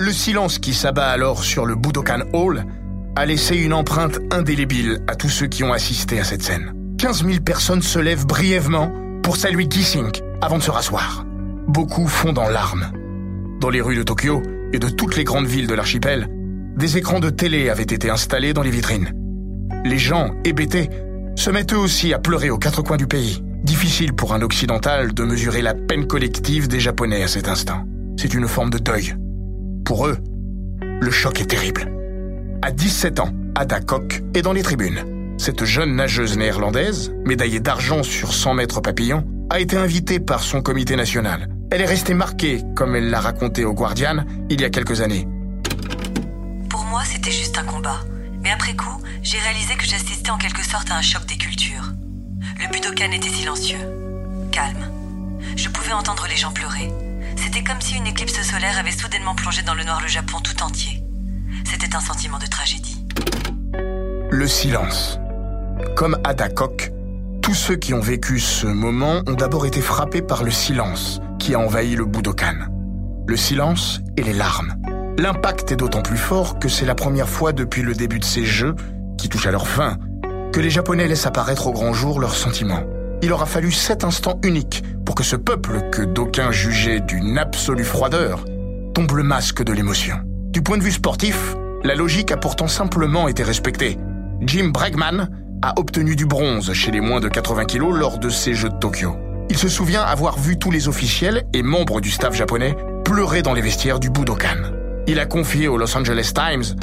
Le 0.00 0.12
silence 0.12 0.58
qui 0.58 0.74
s'abat 0.74 1.08
alors 1.08 1.42
sur 1.42 1.66
le 1.66 1.74
Budokan 1.74 2.20
Hall 2.32 2.64
a 3.16 3.26
laissé 3.26 3.56
une 3.56 3.74
empreinte 3.74 4.20
indélébile 4.30 5.00
à 5.08 5.16
tous 5.16 5.28
ceux 5.28 5.48
qui 5.48 5.64
ont 5.64 5.72
assisté 5.72 6.20
à 6.20 6.24
cette 6.24 6.42
scène. 6.42 6.72
15 6.98 7.24
000 7.24 7.40
personnes 7.40 7.82
se 7.82 7.98
lèvent 7.98 8.24
brièvement 8.24 8.92
pour 9.24 9.36
saluer 9.36 9.66
Gisink 9.68 10.20
avant 10.40 10.58
de 10.58 10.62
se 10.62 10.70
rasseoir. 10.70 11.24
Beaucoup 11.68 12.08
fondent 12.08 12.38
en 12.38 12.48
larmes. 12.48 12.90
Dans 13.60 13.68
les 13.68 13.82
rues 13.82 13.94
de 13.94 14.02
Tokyo 14.02 14.42
et 14.72 14.78
de 14.78 14.88
toutes 14.88 15.16
les 15.16 15.24
grandes 15.24 15.46
villes 15.46 15.66
de 15.66 15.74
l'archipel, 15.74 16.26
des 16.76 16.96
écrans 16.96 17.20
de 17.20 17.28
télé 17.28 17.68
avaient 17.68 17.82
été 17.82 18.08
installés 18.08 18.54
dans 18.54 18.62
les 18.62 18.70
vitrines. 18.70 19.12
Les 19.84 19.98
gens, 19.98 20.30
hébétés, 20.46 20.88
se 21.36 21.50
mettent 21.50 21.74
eux 21.74 21.78
aussi 21.78 22.14
à 22.14 22.18
pleurer 22.18 22.48
aux 22.48 22.56
quatre 22.56 22.80
coins 22.80 22.96
du 22.96 23.06
pays. 23.06 23.44
Difficile 23.64 24.14
pour 24.14 24.32
un 24.32 24.40
occidental 24.40 25.12
de 25.12 25.24
mesurer 25.24 25.60
la 25.60 25.74
peine 25.74 26.06
collective 26.06 26.68
des 26.68 26.80
Japonais 26.80 27.22
à 27.22 27.28
cet 27.28 27.48
instant. 27.48 27.84
C'est 28.16 28.32
une 28.32 28.48
forme 28.48 28.70
de 28.70 28.78
deuil. 28.78 29.14
Pour 29.84 30.06
eux, 30.06 30.16
le 30.80 31.10
choc 31.10 31.38
est 31.42 31.50
terrible. 31.50 31.92
À 32.62 32.72
17 32.72 33.20
ans, 33.20 33.34
Ada 33.54 33.80
Koch 33.80 34.22
est 34.34 34.42
dans 34.42 34.54
les 34.54 34.62
tribunes. 34.62 35.34
Cette 35.36 35.66
jeune 35.66 35.96
nageuse 35.96 36.38
néerlandaise, 36.38 37.12
médaillée 37.26 37.60
d'argent 37.60 38.02
sur 38.02 38.32
100 38.32 38.54
mètres 38.54 38.80
papillon, 38.80 39.26
a 39.50 39.60
été 39.60 39.76
invitée 39.76 40.18
par 40.18 40.42
son 40.42 40.62
comité 40.62 40.96
national. 40.96 41.48
Elle 41.70 41.82
est 41.82 41.86
restée 41.86 42.14
marquée, 42.14 42.62
comme 42.74 42.96
elle 42.96 43.10
l'a 43.10 43.20
raconté 43.20 43.66
au 43.66 43.74
Guardian 43.74 44.24
il 44.48 44.60
y 44.60 44.64
a 44.64 44.70
quelques 44.70 45.02
années. 45.02 45.28
Pour 46.70 46.82
moi, 46.84 47.02
c'était 47.04 47.30
juste 47.30 47.58
un 47.58 47.64
combat. 47.64 48.00
Mais 48.42 48.50
après 48.50 48.74
coup, 48.74 49.02
j'ai 49.22 49.38
réalisé 49.38 49.74
que 49.74 49.84
j'assistais 49.84 50.30
en 50.30 50.38
quelque 50.38 50.64
sorte 50.64 50.90
à 50.90 50.96
un 50.96 51.02
choc 51.02 51.26
des 51.26 51.36
cultures. 51.36 51.92
Le 52.58 52.72
Budokan 52.72 53.12
était 53.12 53.28
silencieux, 53.28 53.78
calme. 54.50 54.90
Je 55.56 55.68
pouvais 55.68 55.92
entendre 55.92 56.26
les 56.30 56.36
gens 56.36 56.52
pleurer. 56.52 56.90
C'était 57.36 57.62
comme 57.62 57.80
si 57.82 57.96
une 57.96 58.06
éclipse 58.06 58.40
solaire 58.40 58.78
avait 58.78 58.90
soudainement 58.90 59.34
plongé 59.34 59.62
dans 59.62 59.74
le 59.74 59.84
noir 59.84 60.00
le 60.00 60.08
Japon 60.08 60.38
tout 60.42 60.62
entier. 60.62 61.02
C'était 61.64 61.94
un 61.94 62.00
sentiment 62.00 62.38
de 62.38 62.46
tragédie. 62.46 63.04
Le 64.30 64.48
silence. 64.48 65.18
Comme 65.96 66.16
Ada 66.24 66.48
Koch, 66.48 66.90
tous 67.42 67.54
ceux 67.54 67.76
qui 67.76 67.92
ont 67.92 68.00
vécu 68.00 68.40
ce 68.40 68.66
moment 68.66 69.20
ont 69.26 69.34
d'abord 69.34 69.66
été 69.66 69.82
frappés 69.82 70.22
par 70.22 70.44
le 70.44 70.50
silence 70.50 71.20
qui 71.48 71.54
a 71.54 71.60
envahi 71.60 71.96
le 71.96 72.04
Budokan. 72.04 72.66
Le 73.26 73.34
silence 73.34 74.02
et 74.18 74.22
les 74.22 74.34
larmes. 74.34 74.74
L'impact 75.16 75.72
est 75.72 75.76
d'autant 75.76 76.02
plus 76.02 76.18
fort 76.18 76.58
que 76.58 76.68
c'est 76.68 76.84
la 76.84 76.94
première 76.94 77.30
fois 77.30 77.52
depuis 77.52 77.80
le 77.80 77.94
début 77.94 78.18
de 78.18 78.24
ces 78.26 78.44
jeux, 78.44 78.74
qui 79.16 79.30
touchent 79.30 79.46
à 79.46 79.50
leur 79.50 79.66
fin, 79.66 79.96
que 80.52 80.60
les 80.60 80.68
Japonais 80.68 81.08
laissent 81.08 81.24
apparaître 81.24 81.66
au 81.66 81.72
grand 81.72 81.94
jour 81.94 82.20
leurs 82.20 82.34
sentiments. 82.34 82.82
Il 83.22 83.32
aura 83.32 83.46
fallu 83.46 83.72
sept 83.72 84.04
instants 84.04 84.38
uniques 84.44 84.84
pour 85.06 85.14
que 85.14 85.24
ce 85.24 85.36
peuple, 85.36 85.88
que 85.90 86.02
d'aucuns 86.02 86.50
jugeaient 86.50 87.00
d'une 87.00 87.38
absolue 87.38 87.82
froideur, 87.82 88.44
tombe 88.92 89.12
le 89.12 89.22
masque 89.22 89.62
de 89.62 89.72
l'émotion. 89.72 90.16
Du 90.50 90.60
point 90.60 90.76
de 90.76 90.82
vue 90.82 90.92
sportif, 90.92 91.56
la 91.82 91.94
logique 91.94 92.30
a 92.30 92.36
pourtant 92.36 92.68
simplement 92.68 93.26
été 93.26 93.42
respectée. 93.42 93.96
Jim 94.42 94.68
Bregman 94.68 95.30
a 95.62 95.72
obtenu 95.80 96.14
du 96.14 96.26
bronze 96.26 96.74
chez 96.74 96.90
les 96.90 97.00
moins 97.00 97.20
de 97.20 97.28
80 97.28 97.64
kilos 97.64 97.98
lors 97.98 98.18
de 98.18 98.28
ces 98.28 98.52
Jeux 98.52 98.68
de 98.68 98.78
Tokyo. 98.78 99.16
Il 99.50 99.56
se 99.56 99.68
souvient 99.68 100.02
avoir 100.02 100.38
vu 100.38 100.58
tous 100.58 100.70
les 100.70 100.88
officiels 100.88 101.44
et 101.52 101.62
membres 101.62 102.00
du 102.00 102.10
staff 102.10 102.34
japonais 102.34 102.76
pleurer 103.04 103.42
dans 103.42 103.54
les 103.54 103.62
vestiaires 103.62 103.98
du 103.98 104.10
Budokan. 104.10 104.72
Il 105.06 105.18
a 105.18 105.26
confié 105.26 105.68
au 105.68 105.78
Los 105.78 105.96
Angeles 105.96 106.32
Times 106.34 106.76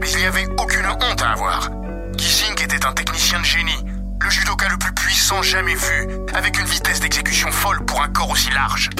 Mais 0.00 0.10
il 0.10 0.18
n'y 0.18 0.24
avait 0.24 0.46
aucune 0.58 0.86
honte 0.86 1.22
à 1.22 1.30
avoir. 1.30 1.70
Gising 2.16 2.54
était 2.62 2.84
un 2.84 2.92
technicien 2.92 3.40
de 3.40 3.44
génie, 3.44 3.84
le 4.20 4.30
judoka 4.30 4.68
le 4.68 4.76
plus 4.78 4.92
puissant 4.94 5.42
jamais 5.42 5.74
vu, 5.74 6.08
avec 6.34 6.58
une 6.58 6.66
vitesse 6.66 7.00
d'exécution 7.00 7.50
folle 7.50 7.84
pour 7.84 8.02
un 8.02 8.08
corps 8.08 8.30
aussi 8.30 8.50
large. 8.50 8.90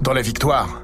Dans 0.00 0.12
la 0.12 0.22
victoire, 0.22 0.82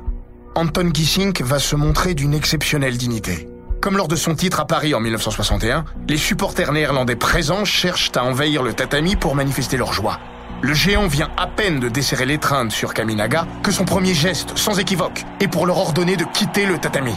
Anton 0.54 0.90
Gisink 0.92 1.40
va 1.42 1.58
se 1.58 1.76
montrer 1.76 2.14
d'une 2.14 2.34
exceptionnelle 2.34 2.96
dignité. 2.96 3.48
Comme 3.86 3.98
lors 3.98 4.08
de 4.08 4.16
son 4.16 4.34
titre 4.34 4.58
à 4.58 4.64
Paris 4.64 4.94
en 4.94 5.00
1961, 5.00 5.84
les 6.08 6.16
supporters 6.16 6.72
néerlandais 6.72 7.14
présents 7.14 7.64
cherchent 7.64 8.10
à 8.16 8.24
envahir 8.24 8.64
le 8.64 8.74
tatami 8.74 9.14
pour 9.14 9.36
manifester 9.36 9.76
leur 9.76 9.92
joie. 9.92 10.18
Le 10.60 10.74
géant 10.74 11.06
vient 11.06 11.30
à 11.36 11.46
peine 11.46 11.78
de 11.78 11.88
desserrer 11.88 12.26
l'étreinte 12.26 12.72
sur 12.72 12.94
Kaminaga 12.94 13.46
que 13.62 13.70
son 13.70 13.84
premier 13.84 14.12
geste, 14.12 14.58
sans 14.58 14.80
équivoque, 14.80 15.22
est 15.38 15.46
pour 15.46 15.66
leur 15.66 15.78
ordonner 15.78 16.16
de 16.16 16.24
quitter 16.24 16.66
le 16.66 16.78
tatami. 16.78 17.14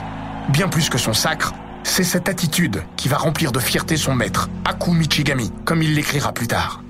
Bien 0.49 0.67
plus 0.67 0.89
que 0.89 0.99
son 0.99 1.13
sacre, 1.13 1.53
c'est 1.82 2.03
cette 2.03 2.29
attitude 2.29 2.84
qui 2.97 3.08
va 3.08 3.17
remplir 3.17 3.51
de 3.51 3.60
fierté 3.60 3.97
son 3.97 4.13
maître, 4.13 4.47
Aku 4.63 4.91
Michigami, 4.91 5.51
comme 5.65 5.82
il 5.82 5.95
l'écrira 5.95 6.34
plus 6.34 6.45
tard. 6.45 6.84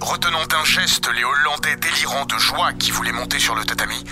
Retenant 0.00 0.46
d'un 0.46 0.64
geste 0.64 1.10
les 1.14 1.24
Hollandais 1.24 1.76
délirants 1.76 2.24
de 2.24 2.38
joie 2.38 2.72
qui 2.78 2.92
voulaient 2.92 3.12
monter 3.12 3.38
sur 3.38 3.54
le 3.54 3.64
tatami, 3.64 4.04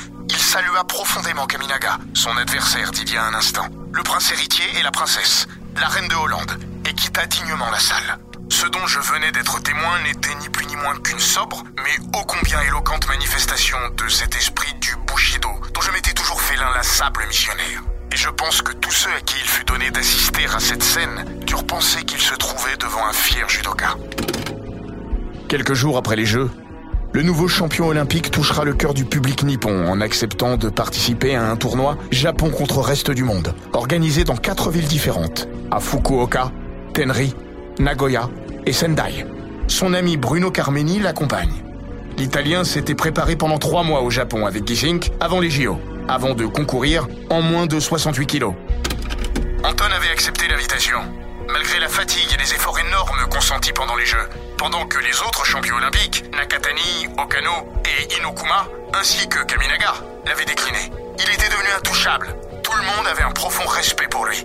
salua 0.52 0.84
profondément 0.84 1.46
Kaminaga, 1.46 1.96
son 2.12 2.36
adversaire 2.36 2.90
d'il 2.90 3.10
y 3.10 3.16
a 3.16 3.24
un 3.24 3.32
instant, 3.32 3.66
le 3.90 4.02
prince 4.02 4.32
héritier 4.32 4.66
et 4.78 4.82
la 4.82 4.90
princesse, 4.90 5.46
la 5.80 5.88
reine 5.88 6.08
de 6.08 6.14
Hollande, 6.14 6.58
et 6.86 6.92
quitta 6.92 7.24
dignement 7.24 7.70
la 7.70 7.78
salle. 7.78 8.18
Ce 8.50 8.66
dont 8.66 8.86
je 8.86 8.98
venais 8.98 9.32
d'être 9.32 9.62
témoin 9.62 9.98
n'était 10.02 10.34
ni 10.42 10.50
plus 10.50 10.66
ni 10.66 10.76
moins 10.76 10.98
qu'une 10.98 11.18
sobre, 11.18 11.64
mais 11.82 12.18
ô 12.18 12.22
combien 12.24 12.60
éloquente 12.60 13.08
manifestation 13.08 13.78
de 13.96 14.08
cet 14.10 14.36
esprit 14.36 14.74
du 14.74 14.94
Bushido, 15.06 15.48
dont 15.72 15.80
je 15.80 15.90
m'étais 15.90 16.12
toujours 16.12 16.42
fait 16.42 16.56
l'inlassable 16.56 17.24
missionnaire. 17.28 17.82
Et 18.12 18.16
je 18.18 18.28
pense 18.28 18.60
que 18.60 18.72
tous 18.72 18.92
ceux 18.92 19.12
à 19.14 19.22
qui 19.22 19.36
il 19.40 19.48
fut 19.48 19.64
donné 19.64 19.90
d'assister 19.90 20.44
à 20.54 20.60
cette 20.60 20.82
scène 20.82 21.40
durent 21.46 21.66
penser 21.66 22.02
qu'ils 22.02 22.20
se 22.20 22.34
trouvaient 22.34 22.76
devant 22.76 23.06
un 23.06 23.14
fier 23.14 23.48
judoka. 23.48 23.96
Quelques 25.48 25.72
jours 25.72 25.96
après 25.96 26.16
les 26.16 26.26
Jeux, 26.26 26.50
le 27.12 27.22
nouveau 27.22 27.46
champion 27.46 27.88
olympique 27.88 28.30
touchera 28.30 28.64
le 28.64 28.72
cœur 28.72 28.94
du 28.94 29.04
public 29.04 29.42
nippon 29.42 29.86
en 29.86 30.00
acceptant 30.00 30.56
de 30.56 30.70
participer 30.70 31.34
à 31.34 31.50
un 31.50 31.56
tournoi 31.56 31.98
Japon 32.10 32.50
contre 32.50 32.78
reste 32.80 33.10
du 33.10 33.22
monde, 33.22 33.54
organisé 33.74 34.24
dans 34.24 34.36
quatre 34.36 34.70
villes 34.70 34.86
différentes, 34.86 35.46
à 35.70 35.78
Fukuoka, 35.78 36.50
Tenri, 36.94 37.34
Nagoya 37.78 38.30
et 38.64 38.72
Sendai. 38.72 39.26
Son 39.68 39.92
ami 39.92 40.16
Bruno 40.16 40.50
Carmeni 40.50 41.00
l'accompagne. 41.00 41.62
L'Italien 42.16 42.64
s'était 42.64 42.94
préparé 42.94 43.36
pendant 43.36 43.58
trois 43.58 43.82
mois 43.82 44.02
au 44.02 44.10
Japon 44.10 44.46
avec 44.46 44.66
Gisink 44.66 45.12
avant 45.20 45.40
les 45.40 45.50
JO, 45.50 45.78
avant 46.08 46.34
de 46.34 46.46
concourir 46.46 47.08
en 47.30 47.42
moins 47.42 47.66
de 47.66 47.78
68 47.78 48.26
kilos. 48.26 48.54
Anton 49.64 49.84
avait 49.84 50.10
accepté 50.10 50.48
l'invitation, 50.48 50.98
malgré 51.52 51.78
la 51.80 51.88
fatigue 51.88 52.28
et 52.34 52.40
les 52.42 52.54
efforts 52.54 52.78
énormes 52.78 53.28
consentis 53.30 53.72
pendant 53.72 53.96
les 53.96 54.06
Jeux, 54.06 54.28
pendant 54.56 54.86
que 54.86 54.98
les 54.98 55.20
autres 55.20 55.44
champions 55.44 55.76
olympiques, 55.76 56.24
Nakatani, 56.32 57.08
Okano 57.18 57.72
et 57.84 58.14
Inokuma, 58.18 58.66
ainsi 58.98 59.28
que 59.28 59.44
Kaminaga, 59.44 59.94
l'avaient 60.26 60.44
décliné. 60.44 60.90
Il 61.18 61.30
était 61.34 61.48
devenu 61.48 61.68
intouchable. 61.76 62.34
Tout 62.62 62.72
le 62.72 62.82
monde 62.82 63.06
avait 63.10 63.22
un 63.22 63.30
profond 63.32 63.68
respect 63.68 64.08
pour 64.10 64.24
lui. 64.26 64.44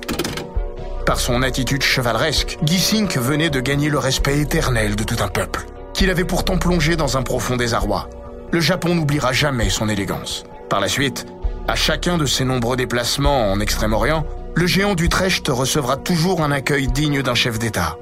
Par 1.06 1.20
son 1.20 1.42
attitude 1.42 1.84
chevaleresque, 1.84 2.58
Gisink 2.64 3.18
venait 3.18 3.50
de 3.50 3.62
gagner 3.62 3.90
le 3.90 3.98
respect 3.98 4.40
éternel 4.40 4.96
de 4.96 5.04
tout 5.04 5.24
un 5.24 5.30
peuple. 5.30 5.66
qu'il 5.94 6.12
avait 6.12 6.26
pourtant 6.26 6.60
plongé 6.60 6.96
dans 6.96 7.18
un 7.18 7.24
profond 7.24 7.56
désarroi. 7.58 8.08
Le 8.52 8.60
Japon 8.60 8.94
n'oubliera 8.94 9.34
jamais 9.34 9.70
son 9.72 9.90
élégance. 9.90 10.44
Par 10.70 10.80
la 10.80 10.88
suite, 10.88 11.26
à 11.68 11.76
chacun 11.76 12.18
de 12.18 12.26
ses 12.26 12.46
nombreux 12.46 12.78
déplacements 12.78 13.52
en 13.52 13.60
Extrême-Orient, 13.60 14.26
le 14.56 14.66
géant 14.66 14.96
d'Utrecht 14.96 15.48
recevra 15.50 15.98
toujours 15.98 16.42
un 16.42 16.52
accueil 16.52 16.88
digne 16.88 17.22
d'un 17.22 17.36
chef 17.36 17.60
d'État. 17.60 17.98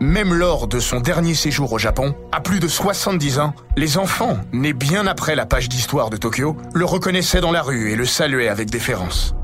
Même 0.00 0.34
lors 0.34 0.66
de 0.66 0.78
son 0.78 1.00
dernier 1.00 1.34
séjour 1.34 1.72
au 1.72 1.78
Japon, 1.78 2.14
à 2.30 2.40
plus 2.40 2.60
de 2.60 2.68
70 2.68 3.38
ans, 3.38 3.54
les 3.76 3.96
enfants, 3.96 4.38
nés 4.52 4.74
bien 4.74 5.06
après 5.06 5.34
la 5.34 5.46
page 5.46 5.68
d'histoire 5.68 6.10
de 6.10 6.18
Tokyo, 6.18 6.56
le 6.74 6.84
reconnaissaient 6.84 7.40
dans 7.40 7.52
la 7.52 7.62
rue 7.62 7.92
et 7.92 7.96
le 7.96 8.04
saluaient 8.04 8.48
avec 8.48 8.68
déférence. 8.68 9.34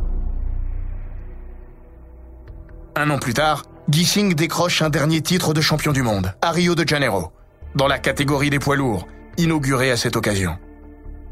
Un 2.97 3.09
an 3.09 3.19
plus 3.19 3.33
tard, 3.33 3.63
Gissing 3.89 4.35
décroche 4.35 4.83
un 4.83 4.91
dernier 4.91 5.23
titre 5.23 5.55
de 5.55 5.63
champion 5.63 5.93
du 5.93 6.03
monde, 6.03 6.35
à 6.43 6.51
Rio 6.51 6.75
de 6.75 6.87
Janeiro, 6.87 7.33
dans 7.75 7.89
la 7.89 7.99
catégorie 7.99 8.51
des 8.51 8.59
poids 8.59 8.77
lourds, 8.77 9.07
inauguré 9.39 9.91
à 9.91 9.97
cette 9.97 10.17
occasion. 10.17 10.59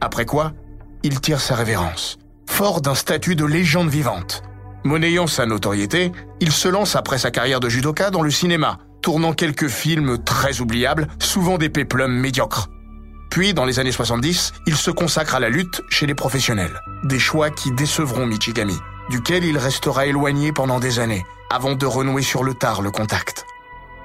Après 0.01 0.25
quoi, 0.25 0.53
il 1.03 1.21
tire 1.21 1.41
sa 1.41 1.55
révérence, 1.55 2.19
fort 2.47 2.81
d'un 2.81 2.95
statut 2.95 3.37
de 3.37 3.45
légende 3.45 3.89
vivante. 3.89 4.43
Monnayant 4.85 5.27
sa 5.27 5.47
notoriété, 5.47 6.13
il 6.41 6.53
se 6.53 6.69
lance 6.69 6.97
après 6.97 7.19
sa 7.19 7.31
carrière 7.31 7.61
de 7.61 7.69
judoka 7.69 8.11
dans 8.11 8.23
le 8.23 8.31
cinéma, 8.31 8.79
tournant 9.03 9.33
quelques 9.33 9.69
films 9.69 10.19
très 10.23 10.61
oubliables, 10.61 11.09
souvent 11.19 11.59
des 11.59 11.69
péplums 11.69 12.13
médiocres. 12.13 12.69
Puis, 13.31 13.55
dans 13.55 13.65
les 13.65 13.79
années 13.79 13.93
70, 13.93 14.53
il 14.67 14.77
se 14.77 14.91
consacre 14.91 15.37
à 15.37 15.41
la 15.41 15.51
lutte 15.51 15.83
chez 15.89 16.07
les 16.07 16.15
professionnels. 16.15 16.81
Des 17.05 17.19
choix 17.19 17.51
qui 17.51 17.71
décevront 17.73 18.27
Michigami, 18.27 18.77
duquel 19.09 19.45
il 19.45 19.57
restera 19.57 20.07
éloigné 20.07 20.53
pendant 20.53 20.81
des 20.81 20.99
années, 20.99 21.25
avant 21.51 21.75
de 21.75 21.87
renouer 21.87 22.23
sur 22.23 22.43
le 22.43 22.55
tard 22.55 22.83
le 22.83 22.91
contact. 22.91 23.45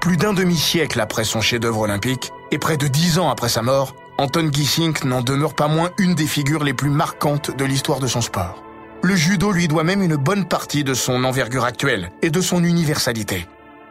Plus 0.00 0.16
d'un 0.16 0.32
demi-siècle 0.32 1.00
après 1.00 1.24
son 1.24 1.40
chef-d'œuvre 1.40 1.80
olympique, 1.80 2.30
et 2.52 2.58
près 2.58 2.76
de 2.76 2.86
dix 2.86 3.18
ans 3.18 3.28
après 3.28 3.48
sa 3.48 3.62
mort, 3.62 3.96
Anton 4.18 4.48
Gissink 4.50 5.04
n'en 5.04 5.20
demeure 5.20 5.54
pas 5.54 5.68
moins 5.68 5.90
une 5.98 6.14
des 6.14 6.26
figures 6.26 6.64
les 6.64 6.72
plus 6.72 6.88
marquantes 6.88 7.54
de 7.54 7.64
l'histoire 7.66 8.00
de 8.00 8.06
son 8.06 8.22
sport. 8.22 8.62
Le 9.02 9.14
judo 9.14 9.52
lui 9.52 9.68
doit 9.68 9.84
même 9.84 10.02
une 10.02 10.16
bonne 10.16 10.48
partie 10.48 10.84
de 10.84 10.94
son 10.94 11.22
envergure 11.24 11.64
actuelle 11.64 12.10
et 12.22 12.30
de 12.30 12.40
son 12.40 12.64
universalité. 12.64 13.46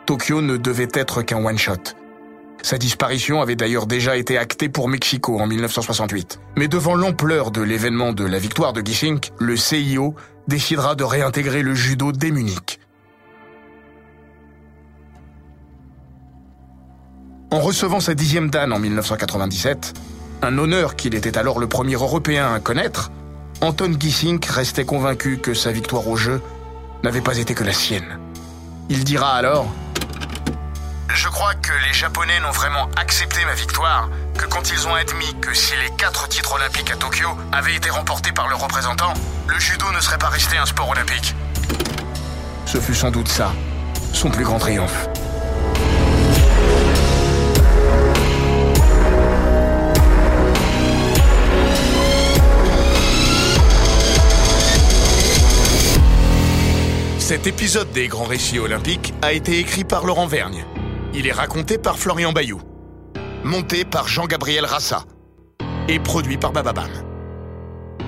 Tokyo 0.07 0.41
ne 0.41 0.57
devait 0.57 0.89
être 0.93 1.21
qu'un 1.21 1.45
one-shot. 1.45 1.93
Sa 2.63 2.79
disparition 2.79 3.39
avait 3.39 3.55
d'ailleurs 3.55 3.85
déjà 3.85 4.17
été 4.17 4.39
actée 4.39 4.67
pour 4.67 4.89
Mexico 4.89 5.39
en 5.39 5.45
1968. 5.45 6.39
Mais 6.57 6.67
devant 6.67 6.95
l'ampleur 6.95 7.51
de 7.51 7.61
l'événement 7.61 8.11
de 8.11 8.25
la 8.25 8.39
victoire 8.39 8.73
de 8.73 8.81
Gissink, 8.81 9.31
le 9.39 9.55
CIO 9.55 10.15
décidera 10.47 10.95
de 10.95 11.03
réintégrer 11.03 11.61
le 11.61 11.75
judo 11.75 12.11
dès 12.11 12.31
Munich. 12.31 12.79
En 17.51 17.59
recevant 17.59 17.99
sa 17.99 18.15
dixième 18.15 18.49
dan 18.49 18.73
en 18.73 18.79
1997, 18.79 19.93
un 20.45 20.57
honneur 20.59 20.95
qu'il 20.95 21.15
était 21.15 21.37
alors 21.37 21.59
le 21.59 21.67
premier 21.67 21.95
Européen 21.95 22.53
à 22.53 22.59
connaître, 22.59 23.11
Anton 23.61 23.95
Gissink 23.99 24.45
restait 24.45 24.85
convaincu 24.85 25.39
que 25.39 25.53
sa 25.53 25.71
victoire 25.71 26.07
au 26.07 26.15
jeu 26.15 26.41
n'avait 27.03 27.21
pas 27.21 27.37
été 27.37 27.55
que 27.55 27.63
la 27.63 27.73
sienne. 27.73 28.19
Il 28.89 29.03
dira 29.03 29.33
alors 29.33 29.67
je 31.13 31.29
crois 31.29 31.53
que 31.55 31.71
les 31.87 31.93
Japonais 31.93 32.39
n'ont 32.41 32.51
vraiment 32.51 32.89
accepté 32.97 33.43
ma 33.45 33.53
victoire 33.53 34.09
que 34.37 34.45
quand 34.45 34.69
ils 34.71 34.87
ont 34.87 34.93
admis 34.93 35.33
que 35.39 35.53
si 35.53 35.73
les 35.81 35.89
quatre 35.95 36.27
titres 36.27 36.53
olympiques 36.53 36.91
à 36.91 36.97
Tokyo 36.97 37.29
avaient 37.53 37.75
été 37.75 37.89
remportés 37.89 38.33
par 38.33 38.49
le 38.49 38.55
représentant, 38.55 39.13
le 39.47 39.57
judo 39.57 39.89
ne 39.93 40.01
serait 40.01 40.17
pas 40.17 40.27
resté 40.27 40.57
un 40.57 40.65
sport 40.65 40.89
olympique. 40.89 41.33
Ce 42.65 42.79
fut 42.79 42.95
sans 42.95 43.11
doute 43.11 43.29
ça, 43.29 43.53
son 44.13 44.29
plus 44.29 44.43
grand 44.43 44.59
triomphe. 44.59 45.07
Cet 57.35 57.47
épisode 57.47 57.91
des 57.91 58.07
Grands 58.07 58.23
Récits 58.23 58.59
Olympiques 58.59 59.13
a 59.21 59.33
été 59.33 59.59
écrit 59.59 59.83
par 59.83 60.05
Laurent 60.05 60.25
Vergne. 60.25 60.63
Il 61.13 61.27
est 61.27 61.33
raconté 61.33 61.77
par 61.77 61.99
Florian 61.99 62.31
Bayou. 62.31 62.61
Monté 63.43 63.83
par 63.83 64.07
Jean-Gabriel 64.07 64.63
Rassa. 64.63 65.03
Et 65.89 65.99
produit 65.99 66.37
par 66.37 66.53
Bababam. 66.53 66.89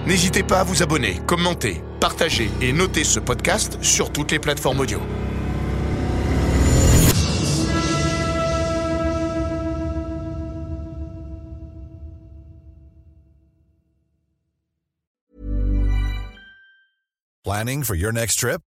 N'hésitez 0.06 0.44
pas 0.44 0.62
à 0.62 0.64
vous 0.64 0.82
abonner, 0.82 1.20
commenter, 1.28 1.84
partager 2.00 2.50
et 2.62 2.72
noter 2.72 3.04
ce 3.04 3.20
podcast 3.20 3.78
sur 3.82 4.14
toutes 4.14 4.32
les 4.32 4.40
plateformes 4.40 4.80
audio. 4.80 5.02
Planning 17.44 17.84
for 17.84 17.96
your 17.96 18.14
next 18.14 18.40
trip? 18.40 18.62